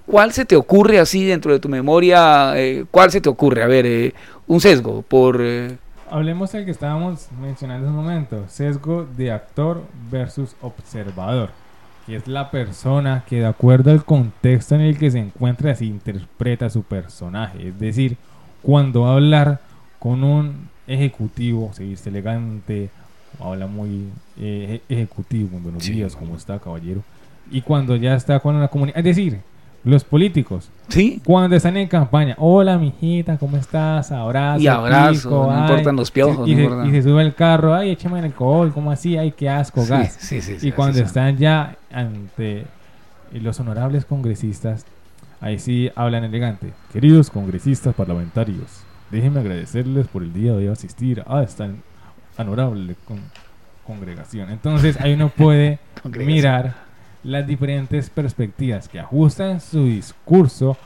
[0.06, 2.52] ¿Cuál se te ocurre así dentro de tu memoria?
[2.56, 3.62] eh, ¿Cuál se te ocurre?
[3.62, 4.14] A ver, eh,
[4.46, 5.38] un sesgo por...
[5.40, 5.76] eh,
[6.10, 11.50] Hablemos del que estábamos mencionando en un momento, sesgo de actor versus observador,
[12.06, 15.86] que es la persona que de acuerdo al contexto en el que se encuentra así
[15.86, 18.16] interpreta su personaje, es decir,
[18.62, 19.60] cuando va a hablar
[19.98, 22.90] con un ejecutivo, se viste elegante,
[23.40, 24.04] habla muy
[24.38, 27.02] eh, ejecutivo, buenos días, ¿cómo está, caballero?
[27.50, 29.40] Y cuando ya está con la comunidad, es decir,
[29.84, 31.20] los políticos, Sí.
[31.24, 34.10] cuando están en campaña, hola, mijita, ¿cómo estás?
[34.12, 34.60] Abrazo.
[34.62, 35.60] Y abrazo, pico, no ay".
[35.62, 38.72] importan los piojos, Y, no se, y se sube al carro, ay, échame el alcohol,
[38.72, 39.16] ¿cómo así?
[39.18, 40.16] Ay, qué asco, Sí, gas.
[40.18, 42.64] sí, sí, sí, y cuando están ya ante
[43.32, 44.86] los honorables congresistas,
[45.40, 46.72] ahí sí hablan elegante.
[46.92, 51.68] Queridos congresistas parlamentarios, déjenme agradecerles por el día de hoy asistir a esta
[52.38, 53.20] honorable con-
[53.86, 54.50] congregación.
[54.50, 56.83] Entonces ahí uno puede mirar
[57.24, 60.76] las diferentes perspectivas que ajustan su discurso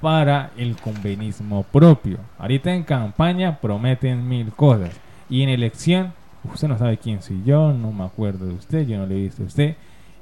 [0.00, 2.18] para el convenismo propio.
[2.38, 6.12] Ahorita en campaña prometen mil cosas y en elección
[6.44, 9.22] usted no sabe quién soy yo, no me acuerdo de usted, yo no le he
[9.22, 9.76] visto a usted.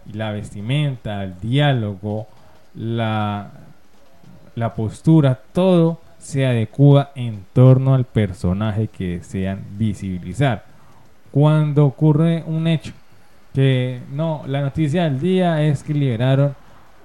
[0.06, 2.26] Y la vestimenta, el diálogo,
[2.74, 3.50] la,
[4.54, 10.64] la postura, todo se adecua en torno al personaje que desean visibilizar.
[11.30, 12.92] Cuando ocurre un hecho,
[13.54, 16.54] que no, la noticia del día es que liberaron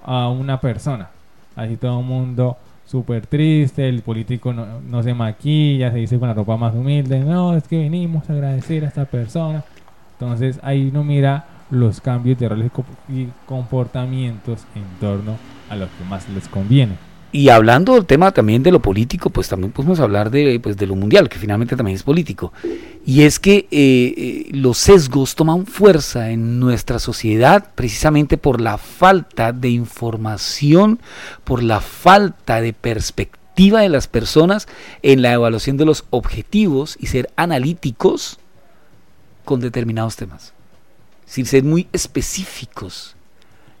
[0.04, 1.08] a una persona.
[1.56, 6.28] Así todo el mundo súper triste, el político no, no se maquilla, se dice con
[6.28, 9.64] la ropa más humilde, no, es que venimos a agradecer a esta persona.
[10.12, 15.36] Entonces ahí uno mira los cambios de roles y co- y comportamientos en torno
[15.70, 16.96] a lo que más les conviene.
[17.34, 20.86] Y hablando del tema también de lo político, pues también podemos hablar de, pues, de
[20.86, 22.52] lo mundial, que finalmente también es político.
[23.04, 28.78] Y es que eh, eh, los sesgos toman fuerza en nuestra sociedad precisamente por la
[28.78, 31.00] falta de información,
[31.42, 34.68] por la falta de perspectiva de las personas
[35.02, 38.38] en la evaluación de los objetivos y ser analíticos
[39.44, 40.52] con determinados temas.
[41.26, 43.16] Sin ser muy específicos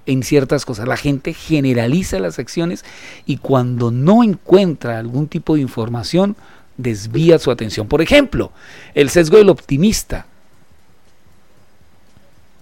[0.06, 0.86] en ciertas cosas.
[0.88, 2.84] La gente generaliza las acciones
[3.26, 6.36] y cuando no encuentra algún tipo de información,
[6.76, 7.86] desvía su atención.
[7.88, 8.50] Por ejemplo,
[8.94, 10.26] el sesgo del optimista.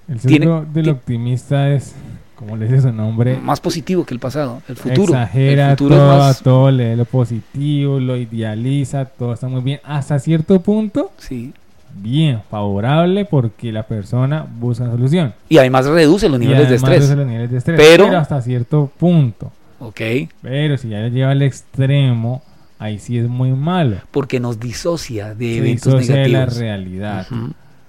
[0.09, 1.95] El Tiene- sesgo del ti- optimista es,
[2.37, 5.15] como le dice su nombre, Más positivo que el pasado, el futuro.
[5.15, 9.63] exagera el futuro todo, es más, todo lee lo positivo, lo idealiza, todo está muy
[9.63, 9.81] bien.
[9.85, 11.53] Hasta cierto punto, sí.
[11.95, 15.35] Bien, favorable porque la persona busca una solución.
[15.49, 16.99] Y además reduce los niveles de estrés.
[17.01, 19.51] reduce los niveles de estrés, Pero- pero hasta cierto punto.
[19.81, 20.01] Ok.
[20.43, 22.43] Pero si ya lo lleva al extremo,
[22.79, 23.97] ahí sí es muy malo.
[24.11, 26.59] Porque nos disocia de Se eventos disocia de la negativos.
[26.61, 27.27] realidad.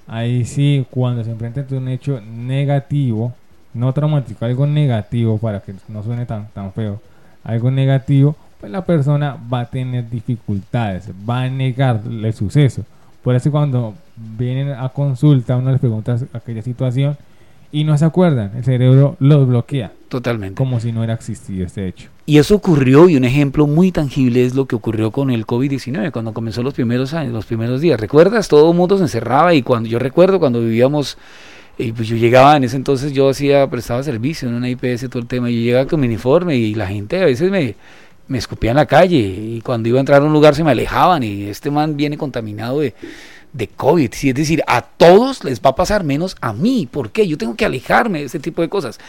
[0.08, 3.34] Ahí sí, cuando se enfrenta ante un hecho negativo,
[3.74, 7.01] no traumático, algo negativo para que no suene tan, tan feo,
[7.43, 12.84] algo negativo, pues la persona va a tener dificultades, va a negar el suceso.
[13.24, 17.18] Por eso cuando vienen a consulta, uno les pregunta aquella situación
[17.72, 20.54] y no se acuerdan, el cerebro los bloquea, Totalmente.
[20.54, 22.10] como si no hubiera existido este hecho.
[22.28, 26.12] Y eso ocurrió, y un ejemplo muy tangible es lo que ocurrió con el COVID-19,
[26.12, 28.00] cuando comenzó los primeros años, los primeros días.
[28.00, 28.48] ¿Recuerdas?
[28.48, 31.18] Todo el mundo se encerraba y cuando yo recuerdo cuando vivíamos,
[31.80, 35.20] y pues yo llegaba en ese entonces, yo hacía, prestaba servicio en una IPS, todo
[35.20, 37.76] el tema, y yo llegaba con mi uniforme y la gente a veces me,
[38.34, 40.72] me escupía en la calle y cuando iba a entrar a un lugar se me
[40.72, 42.96] alejaban y este man viene contaminado de,
[43.54, 44.12] de COVID.
[44.12, 46.88] Sí, es decir, a todos les va a pasar menos a mí.
[46.92, 47.28] ¿Por qué?
[47.28, 49.00] Yo tengo que alejarme de ese tipo de cosas.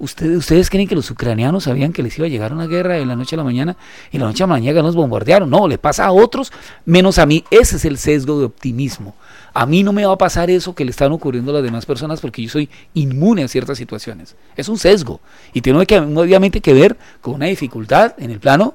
[0.00, 3.06] ¿Ustedes, ¿Ustedes creen que los ucranianos sabían que les iba a llegar una guerra de
[3.06, 3.76] la noche a la mañana?
[4.10, 5.48] Y la noche a la mañana nos bombardearon.
[5.48, 6.52] No, le pasa a otros
[6.84, 7.44] menos a mí.
[7.50, 9.14] Ese es el sesgo de optimismo.
[9.54, 11.84] A mí no me va a pasar eso que le están ocurriendo a las demás
[11.84, 14.34] personas porque yo soy inmune a ciertas situaciones.
[14.56, 15.20] Es un sesgo.
[15.52, 18.74] Y tiene que, obviamente que ver con una dificultad en el plano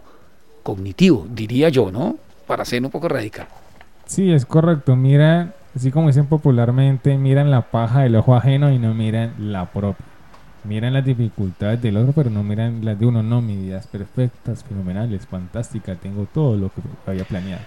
[0.64, 2.18] cognitivo, diría yo, ¿no?
[2.46, 3.48] Para ser un poco radical.
[4.06, 4.96] Sí, es correcto.
[4.96, 9.66] Miran, así como dicen popularmente, miran la paja del ojo ajeno y no miran la
[9.66, 10.06] propia.
[10.64, 13.24] Miran las dificultades del otro, pero no miran las de uno.
[13.24, 15.96] No, mi vida es perfectas, fenomenales, fantástica.
[15.96, 17.62] Tengo todo lo que había planeado.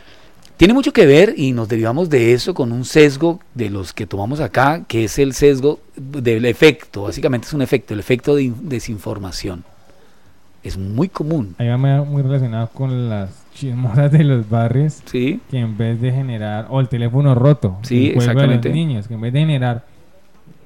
[0.60, 4.06] Tiene mucho que ver y nos derivamos de eso con un sesgo de los que
[4.06, 7.04] tomamos acá, que es el sesgo del efecto.
[7.04, 9.64] Básicamente es un efecto, el efecto de in- desinformación.
[10.62, 11.54] Es muy común.
[11.56, 15.40] Ahí va muy- muy relacionado con las chismosas de los barrios, ¿Sí?
[15.50, 18.68] que en vez de generar, o el teléfono roto, Sí, el exactamente.
[18.68, 19.86] de los niños, que en vez de generar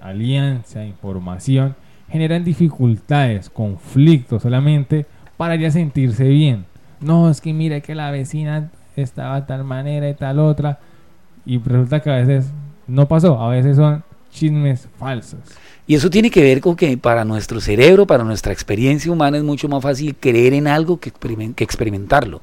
[0.01, 1.77] alianza, información,
[2.11, 6.65] generan dificultades, conflictos solamente para ya sentirse bien.
[7.01, 8.71] No, es que mira que la vecina
[9.03, 10.79] estaba tal manera y tal otra,
[11.47, 12.47] y resulta que a veces
[12.87, 15.41] no pasó, a veces son chismes falsos.
[15.87, 19.45] Y eso tiene que ver con que para nuestro cerebro, para nuestra experiencia humana, es
[19.45, 22.41] mucho más fácil creer en algo que, experimen- que experimentarlo.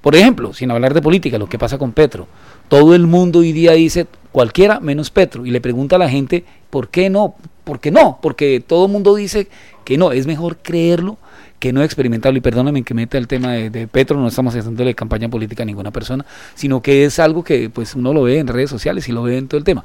[0.00, 2.28] Por ejemplo, sin hablar de política, lo que pasa con Petro.
[2.68, 6.44] Todo el mundo hoy día dice cualquiera menos Petro y le pregunta a la gente,
[6.70, 7.34] ¿por qué no?
[7.64, 8.18] ¿Por qué no?
[8.22, 9.48] Porque todo el mundo dice
[9.84, 11.16] que no, es mejor creerlo
[11.58, 12.38] que no experimentarlo.
[12.38, 15.66] Y perdóname que meta el tema de, de Petro, no estamos haciéndole campaña política a
[15.66, 19.12] ninguna persona, sino que es algo que pues uno lo ve en redes sociales y
[19.12, 19.84] lo ve en todo el tema.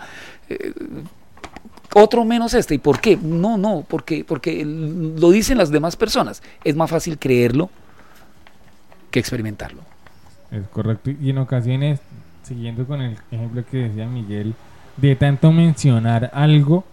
[0.50, 0.74] Eh,
[1.94, 2.76] otro menos este.
[2.76, 3.18] ¿Y por qué?
[3.18, 6.42] No, no, porque, porque lo dicen las demás personas.
[6.64, 7.70] Es más fácil creerlo
[9.10, 9.82] que experimentarlo.
[10.52, 11.12] Es correcto.
[11.12, 12.00] Y en ocasiones,
[12.44, 14.54] siguiendo con el ejemplo que decía Miguel,
[14.98, 16.86] de tanto mencionar algo,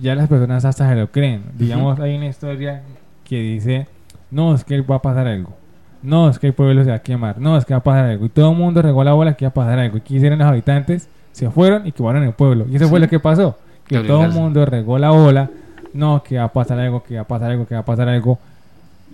[0.00, 1.44] ya las personas hasta se lo creen.
[1.56, 2.82] Digamos, hay una historia
[3.24, 3.86] que dice,
[4.30, 5.54] no, es que va a pasar algo.
[6.02, 7.38] No, es que el pueblo se va a quemar.
[7.38, 8.26] No, es que va a pasar algo.
[8.26, 9.96] Y todo el mundo regó la bola que va a pasar algo.
[9.96, 12.66] Y quisieron los habitantes, se fueron y quemaron el pueblo.
[12.70, 13.56] Y eso fue lo que pasó.
[13.86, 15.50] Que todo el mundo regó la bola.
[15.94, 18.08] No, que va a pasar algo, que va a pasar algo, que va a pasar
[18.08, 18.38] algo.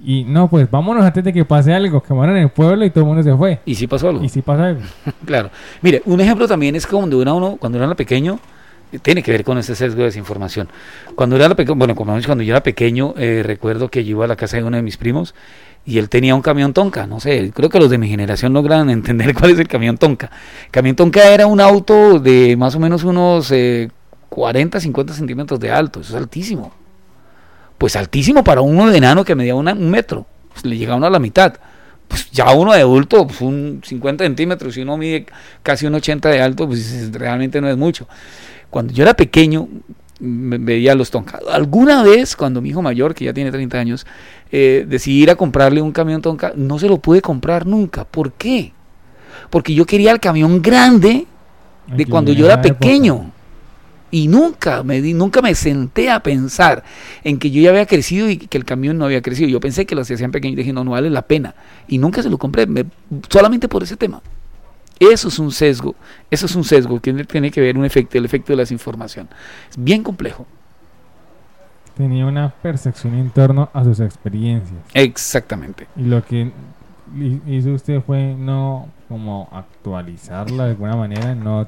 [0.02, 2.02] Y no, pues vámonos antes de que pase algo.
[2.02, 3.60] Quemaron el pueblo y todo el mundo se fue.
[3.64, 4.24] ¿Y si pasó algo?
[4.24, 4.80] Y sí pasó algo.
[5.24, 5.50] claro.
[5.82, 8.40] Mire, un ejemplo también es que cuando era uno, cuando era pequeño,
[8.98, 10.68] tiene que ver con ese sesgo de desinformación.
[11.14, 14.56] Cuando era bueno, cuando yo era pequeño, eh, recuerdo que yo iba a la casa
[14.56, 15.34] de uno de mis primos
[15.84, 18.90] y él tenía un camión tonka, no sé, creo que los de mi generación logran
[18.90, 20.30] entender cuál es el camión tonka.
[20.70, 23.90] camión tonka era un auto de más o menos unos eh,
[24.28, 26.72] 40, 50 centímetros de alto, eso es altísimo.
[27.78, 31.06] Pues altísimo para uno de enano que medía una- un metro, pues le llegaba uno
[31.06, 31.54] a la mitad.
[32.08, 35.26] Pues ya uno de adulto, pues un 50 centímetros, si uno mide
[35.62, 38.08] casi un 80 de alto, pues realmente no es mucho.
[38.70, 39.68] Cuando yo era pequeño,
[40.20, 41.40] me- veía los Tonka.
[41.50, 44.06] Alguna vez, cuando mi hijo mayor, que ya tiene 30 años,
[44.52, 48.04] eh, decidí ir a comprarle un camión Tonka, no se lo pude comprar nunca.
[48.04, 48.72] ¿Por qué?
[49.50, 51.26] Porque yo quería el camión grande
[51.86, 52.74] de Aquí cuando yo era época.
[52.74, 53.32] pequeño.
[54.12, 56.82] Y nunca me, di- nunca me senté a pensar
[57.22, 59.48] en que yo ya había crecido y que el camión no había crecido.
[59.48, 61.54] Yo pensé que lo hacían pequeño y dije, no, no vale la pena.
[61.86, 62.86] Y nunca se lo compré, me-
[63.30, 64.20] solamente por ese tema.
[65.00, 65.94] Eso es un sesgo,
[66.30, 69.28] eso es un sesgo que tiene que ver un efecto, el efecto de la desinformación.
[69.70, 70.46] Es bien complejo.
[71.96, 74.78] Tenía una percepción en torno a sus experiencias.
[74.94, 75.86] Exactamente.
[75.96, 76.52] Y lo que
[77.16, 81.66] hi- hizo usted fue no como actualizarla de alguna manera, no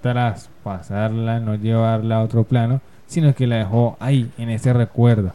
[0.00, 5.32] traspasarla, no llevarla a otro plano, sino que la dejó ahí, en ese recuerdo.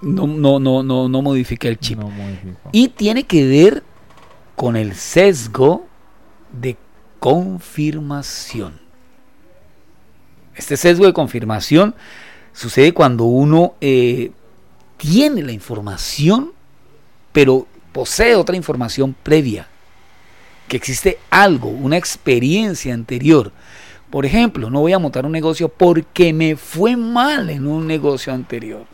[0.00, 1.98] No, no, no, no, no modifica el chip.
[1.98, 2.70] No modificó.
[2.72, 3.82] Y tiene que ver
[4.56, 5.86] con el sesgo
[6.52, 6.76] de
[7.18, 8.80] confirmación.
[10.54, 11.94] Este sesgo de confirmación
[12.52, 14.32] sucede cuando uno eh,
[14.96, 16.52] tiene la información,
[17.32, 19.68] pero posee otra información previa,
[20.68, 23.52] que existe algo, una experiencia anterior.
[24.10, 28.32] Por ejemplo, no voy a montar un negocio porque me fue mal en un negocio
[28.32, 28.84] anterior.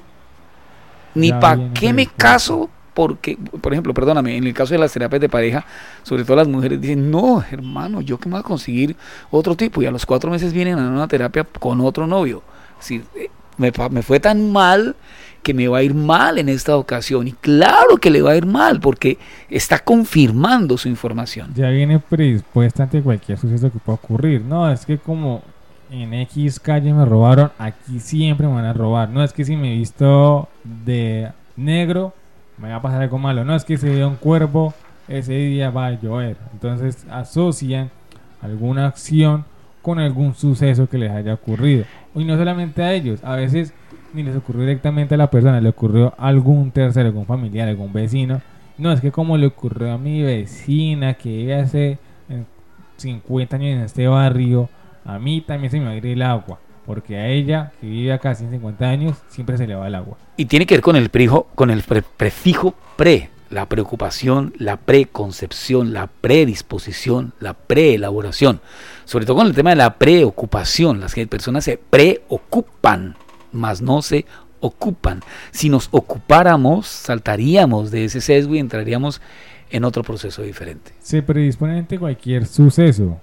[1.15, 5.21] Ni para qué me caso porque, por ejemplo, perdóname, en el caso de las terapias
[5.21, 5.65] de pareja,
[6.03, 8.97] sobre todo las mujeres dicen, no, hermano, yo que me voy a conseguir
[9.31, 12.43] otro tipo y a los cuatro meses vienen a una terapia con otro novio.
[12.77, 14.97] Decir, eh, me, me fue tan mal
[15.45, 17.29] que me va a ir mal en esta ocasión.
[17.29, 19.17] Y claro que le va a ir mal porque
[19.49, 21.53] está confirmando su información.
[21.55, 24.41] Ya viene predispuesta ante cualquier suceso que pueda ocurrir.
[24.41, 25.45] No, es que como
[25.89, 29.09] en X calle me robaron, aquí siempre me van a robar.
[29.09, 32.13] No es que si me he visto de negro,
[32.59, 33.45] me va a pasar algo malo.
[33.45, 34.75] No es que si veo un cuervo,
[35.09, 36.37] ese día va a llover.
[36.53, 37.91] Entonces asocian
[38.43, 39.45] alguna acción
[39.83, 41.85] con algún suceso que les haya ocurrido.
[42.15, 43.73] Y no solamente a ellos, a veces
[44.13, 47.93] ni les ocurrió directamente a la persona, le ocurrió a algún tercero, algún familiar, algún
[47.93, 48.41] vecino.
[48.77, 51.99] No, es que como le ocurrió a mi vecina que vive hace
[52.29, 52.45] eh,
[52.97, 54.69] 50 años en este barrio,
[55.05, 56.59] a mí también se me va a ir el agua.
[56.89, 60.17] Porque a ella, que vive acá hace 50 años, siempre se le va el agua.
[60.39, 64.79] Y tiene que ver con el, prijo, con el pre- prefijo pre, la preocupación, la
[64.79, 68.63] preconcepción, la predisposición, la preelaboración.
[69.05, 70.99] Sobre todo con el tema de la preocupación.
[70.99, 73.17] Las personas se preocupan,
[73.53, 74.25] más no se
[74.61, 75.21] ocupan.
[75.51, 79.21] Si nos ocupáramos, saltaríamos de ese sesgo y entraríamos
[79.71, 80.93] en otro proceso diferente.
[81.01, 83.21] Se predisponen ante cualquier suceso.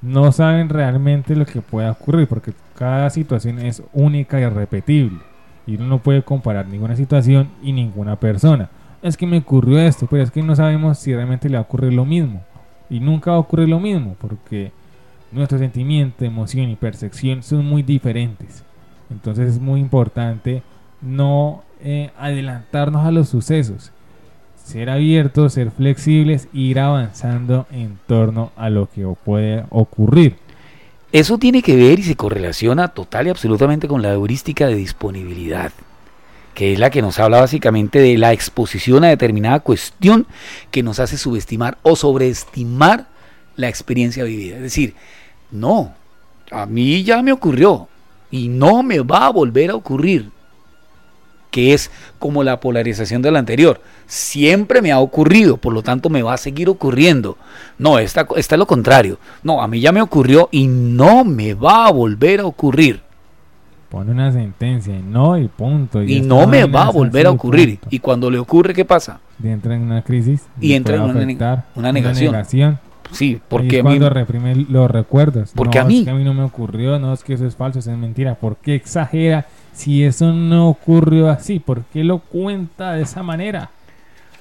[0.00, 5.18] No saben realmente lo que pueda ocurrir porque cada situación es única y irrepetible.
[5.66, 8.68] Y uno no puede comparar ninguna situación y ninguna persona.
[9.02, 11.62] Es que me ocurrió esto, pero es que no sabemos si realmente le va a
[11.62, 12.42] ocurrir lo mismo.
[12.90, 14.72] Y nunca va a ocurrir lo mismo porque
[15.32, 18.64] nuestro sentimiento, emoción y percepción son muy diferentes.
[19.10, 20.62] Entonces es muy importante
[21.00, 23.92] no eh, adelantarnos a los sucesos.
[24.56, 30.36] Ser abiertos, ser flexibles, ir avanzando en torno a lo que puede ocurrir.
[31.14, 35.70] Eso tiene que ver y se correlaciona total y absolutamente con la heurística de disponibilidad,
[36.54, 40.26] que es la que nos habla básicamente de la exposición a determinada cuestión
[40.72, 43.06] que nos hace subestimar o sobreestimar
[43.54, 44.56] la experiencia vivida.
[44.56, 44.96] Es decir,
[45.52, 45.94] no,
[46.50, 47.86] a mí ya me ocurrió
[48.32, 50.32] y no me va a volver a ocurrir.
[51.54, 51.88] Que es
[52.18, 53.80] como la polarización de la anterior.
[54.06, 57.38] Siempre me ha ocurrido, por lo tanto me va a seguir ocurriendo.
[57.78, 59.18] No, esta, esta es lo contrario.
[59.44, 63.02] No, a mí ya me ocurrió y no me va a volver a ocurrir.
[63.88, 66.02] Pone una sentencia y no y punto.
[66.02, 67.78] Y no me va a volver a ocurrir.
[67.78, 67.86] punto.
[67.94, 69.20] Y cuando le ocurre, ¿qué pasa?
[69.40, 72.32] Y entra en una crisis Y entra en una ne- afectar una negación.
[72.32, 72.80] negación.
[73.12, 73.90] Sí, porque a mí...
[73.90, 75.52] cuando reprime los recuerdos.
[75.54, 77.46] Porque no, a mí- Es que a mí no me ocurrió, no es que eso
[77.46, 78.34] es falso, eso es mentira.
[78.34, 81.58] ¿Por qué exagera si eso no ocurrió así?
[81.58, 83.70] ¿Por qué lo cuenta de esa manera?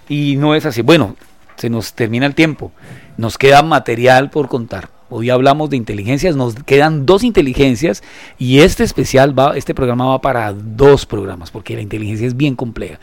[0.07, 0.81] Y no es así.
[0.81, 1.15] Bueno,
[1.55, 2.71] se nos termina el tiempo.
[3.17, 4.89] Nos queda material por contar.
[5.15, 8.01] Hoy hablamos de inteligencias, nos quedan dos inteligencias
[8.39, 12.55] y este especial va, este programa va para dos programas porque la inteligencia es bien
[12.55, 12.99] compleja.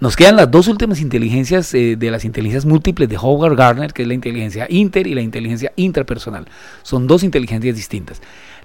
[0.00, 4.02] Nos quedan las dos últimas inteligencias eh, de las inteligencias múltiples de Howard Gardner, que
[4.02, 6.48] es la inteligencia inter y la inteligencia interpersonal.
[6.82, 8.20] Son dos inteligencias distintas.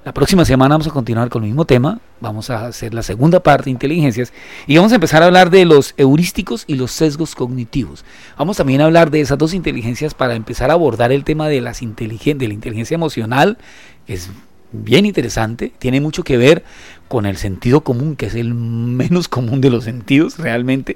[0.07, 3.43] La próxima semana vamos a continuar con el mismo tema, vamos a hacer la segunda
[3.43, 4.31] parte de inteligencias
[4.65, 8.05] y vamos a empezar a hablar de los heurísticos y los sesgos cognitivos.
[8.37, 11.59] Vamos también a hablar de esas dos inteligencias para empezar a abordar el tema de,
[11.59, 13.57] las inteligen- de la inteligencia emocional,
[14.05, 14.29] que es
[14.71, 16.63] bien interesante, tiene mucho que ver
[17.09, 20.95] con el sentido común, que es el menos común de los sentidos realmente,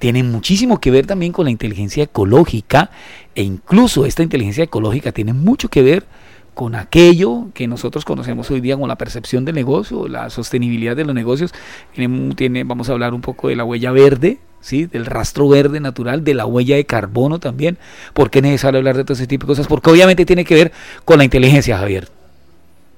[0.00, 2.90] tiene muchísimo que ver también con la inteligencia ecológica
[3.36, 6.06] e incluso esta inteligencia ecológica tiene mucho que ver
[6.58, 11.04] con aquello que nosotros conocemos hoy día como la percepción del negocio, la sostenibilidad de
[11.04, 11.54] los negocios.
[12.34, 14.86] Tiene, vamos a hablar un poco de la huella verde, ¿sí?
[14.86, 17.78] del rastro verde natural, de la huella de carbono también.
[18.12, 19.68] ¿Por qué es necesario hablar de todo ese tipo de cosas?
[19.68, 20.72] Porque obviamente tiene que ver
[21.04, 22.08] con la inteligencia, Javier.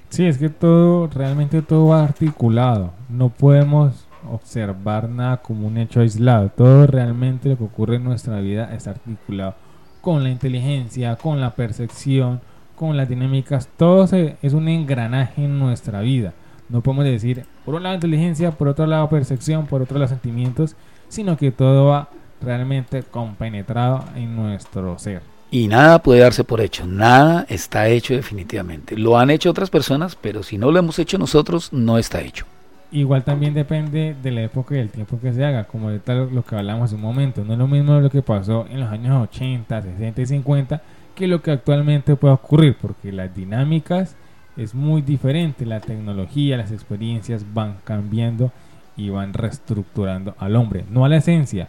[0.09, 2.93] Sí, es que todo, realmente todo va articulado.
[3.09, 3.93] No podemos
[4.27, 6.49] observar nada como un hecho aislado.
[6.49, 9.53] Todo realmente lo que ocurre en nuestra vida está articulado
[10.01, 12.41] con la inteligencia, con la percepción,
[12.87, 13.69] con las dinámicas.
[13.77, 16.33] Todo se- es un engranaje en nuestra vida.
[16.67, 20.75] No podemos decir, por un lado inteligencia, por otro lado percepción, por otro lado sentimientos,
[21.07, 22.09] sino que todo va
[22.41, 25.21] realmente compenetrado en nuestro ser.
[25.51, 28.97] Y nada puede darse por hecho, nada está hecho definitivamente.
[28.97, 32.45] Lo han hecho otras personas, pero si no lo hemos hecho nosotros, no está hecho.
[32.93, 36.33] Igual también depende de la época y del tiempo que se haga, como de tal
[36.33, 37.43] lo que hablamos hace un momento.
[37.45, 40.81] No es lo mismo lo que pasó en los años 80, 60 y 50
[41.15, 44.15] que lo que actualmente puede ocurrir, porque las dinámicas
[44.57, 45.65] es muy diferente.
[45.65, 48.51] La tecnología, las experiencias van cambiando
[48.97, 51.67] y van reestructurando al hombre, no a la esencia,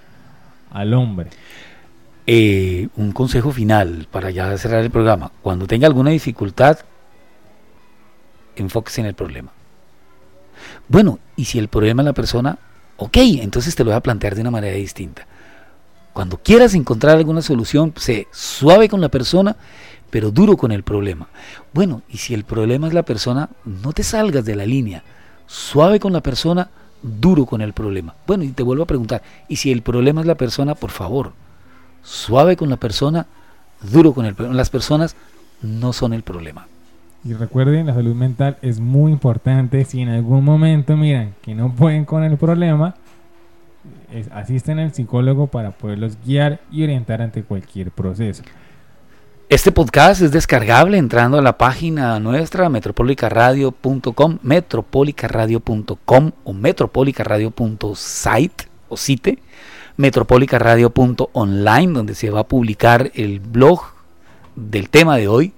[0.70, 1.30] al hombre.
[2.26, 5.32] Eh, un consejo final para ya cerrar el programa.
[5.42, 6.78] Cuando tenga alguna dificultad,
[8.56, 9.50] enfóquese en el problema.
[10.88, 12.58] Bueno, y si el problema es la persona,
[12.96, 15.26] ok, entonces te lo voy a plantear de una manera distinta.
[16.12, 19.56] Cuando quieras encontrar alguna solución, sé suave con la persona,
[20.10, 21.28] pero duro con el problema.
[21.72, 25.02] Bueno, y si el problema es la persona, no te salgas de la línea.
[25.46, 26.68] Suave con la persona,
[27.02, 28.14] duro con el problema.
[28.26, 31.32] Bueno, y te vuelvo a preguntar, y si el problema es la persona, por favor,
[32.02, 33.26] suave con la persona,
[33.80, 34.56] duro con el problema.
[34.56, 35.16] Las personas
[35.62, 36.66] no son el problema.
[37.24, 39.84] Y recuerden, la salud mental es muy importante.
[39.84, 42.96] Si en algún momento miran que no pueden con el problema,
[44.32, 48.42] asisten al psicólogo para poderlos guiar y orientar ante cualquier proceso.
[49.48, 59.38] Este podcast es descargable entrando a la página nuestra metropolicaradio.com, metropolicaradio.com o metropolicaradio.site o site,
[59.96, 63.80] metropolicaradio.online donde se va a publicar el blog
[64.56, 65.52] del tema de hoy.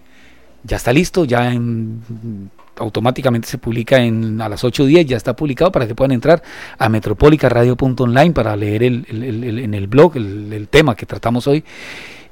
[0.64, 5.70] Ya está listo, ya en- automáticamente se publica en, a las 8.10, ya está publicado
[5.72, 6.43] para que puedan entrar
[6.78, 11.65] a metropolicaradio.online para leer el, en el blog el- tema que tratamos hoy.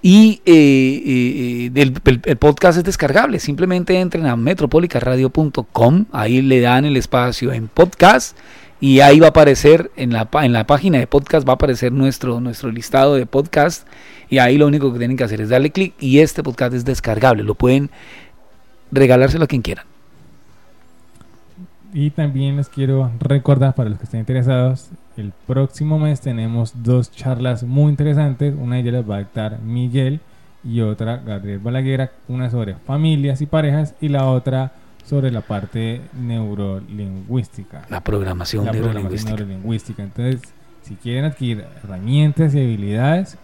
[0.04, 1.90] Y eh, eh,
[2.24, 3.38] el, podcast es descargable.
[3.38, 6.06] Simplemente entren a metropolicaradio.com.
[6.10, 8.36] Ahí le dan el espacio en podcast.
[8.80, 11.92] Y ahí va a aparecer, en la, en la página de podcast va a aparecer
[11.92, 13.86] nuestro, nuestro listado de podcast.
[14.28, 15.94] Y ahí lo único que tienen que hacer es darle clic.
[16.00, 17.44] Y este podcast es descargable.
[17.44, 17.90] Lo pueden
[18.90, 19.91] regalárselo a quien quieran.
[21.94, 27.10] Y también les quiero recordar para los que estén interesados, el próximo mes tenemos dos
[27.12, 28.54] charlas muy interesantes.
[28.58, 30.20] Una de ellas las va a dictar Miguel
[30.64, 34.72] y otra Gabriel Balaguer, una sobre familias y parejas y la otra
[35.04, 37.82] sobre la parte neurolingüística.
[37.90, 40.02] La programación la programación neurolingüística.
[40.02, 40.40] Entonces,
[40.82, 43.36] si quieren adquirir herramientas y habilidades,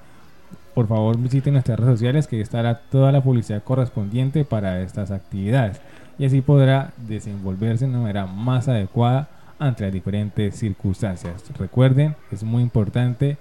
[0.74, 5.80] por favor visiten nuestras redes sociales que estará toda la publicidad correspondiente para estas actividades.
[6.18, 9.28] Y así podrá desenvolverse de una manera más adecuada
[9.58, 11.44] ante las diferentes circunstancias.
[11.58, 13.36] Recuerden, es muy importante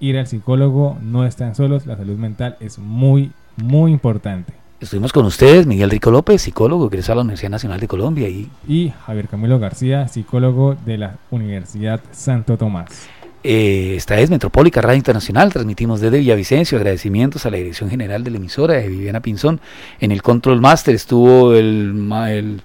[0.00, 4.52] ir al psicólogo, no están solos, la salud mental es muy, muy importante.
[4.78, 8.28] Estuvimos con ustedes, Miguel Rico López, psicólogo, egresado a la Universidad Nacional de Colombia.
[8.28, 13.08] Y Y Javier Camilo García, psicólogo de la Universidad Santo Tomás.
[13.48, 18.32] Eh, esta es Metropólica Radio Internacional, transmitimos desde Villavicencio, agradecimientos a la Dirección General de
[18.32, 19.60] la emisora, de Viviana Pinzón,
[20.00, 22.62] en el Control Master estuvo el, el,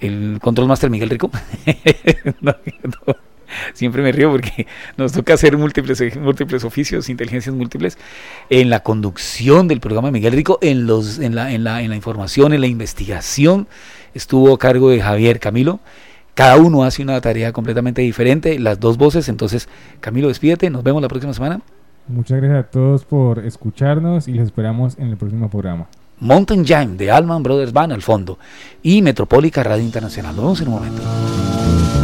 [0.00, 1.30] el Control Master Miguel Rico.
[3.74, 7.98] siempre me río porque nos toca hacer múltiples, múltiples oficios, inteligencias múltiples,
[8.48, 11.96] en la conducción del programa Miguel Rico, en, los, en, la, en, la, en la
[11.96, 13.68] información, en la investigación,
[14.14, 15.80] estuvo a cargo de Javier Camilo.
[16.34, 19.28] Cada uno hace una tarea completamente diferente, las dos voces.
[19.28, 19.68] Entonces,
[20.00, 21.60] Camilo, despídete, nos vemos la próxima semana.
[22.08, 25.86] Muchas gracias a todos por escucharnos y les esperamos en el próximo programa.
[26.20, 28.38] Mountain Jam de Alman Brothers Band al fondo
[28.82, 30.36] y Metropólica Radio Internacional.
[30.36, 32.03] Nos vemos en un momento.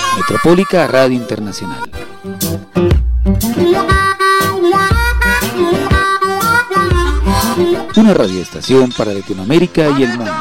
[0.17, 1.89] Metropólica Radio Internacional.
[7.95, 10.31] Una radioestación para Latinoamérica y el mundo.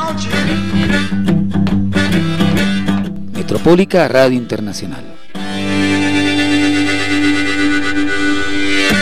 [3.32, 5.19] Metropólica Radio Internacional.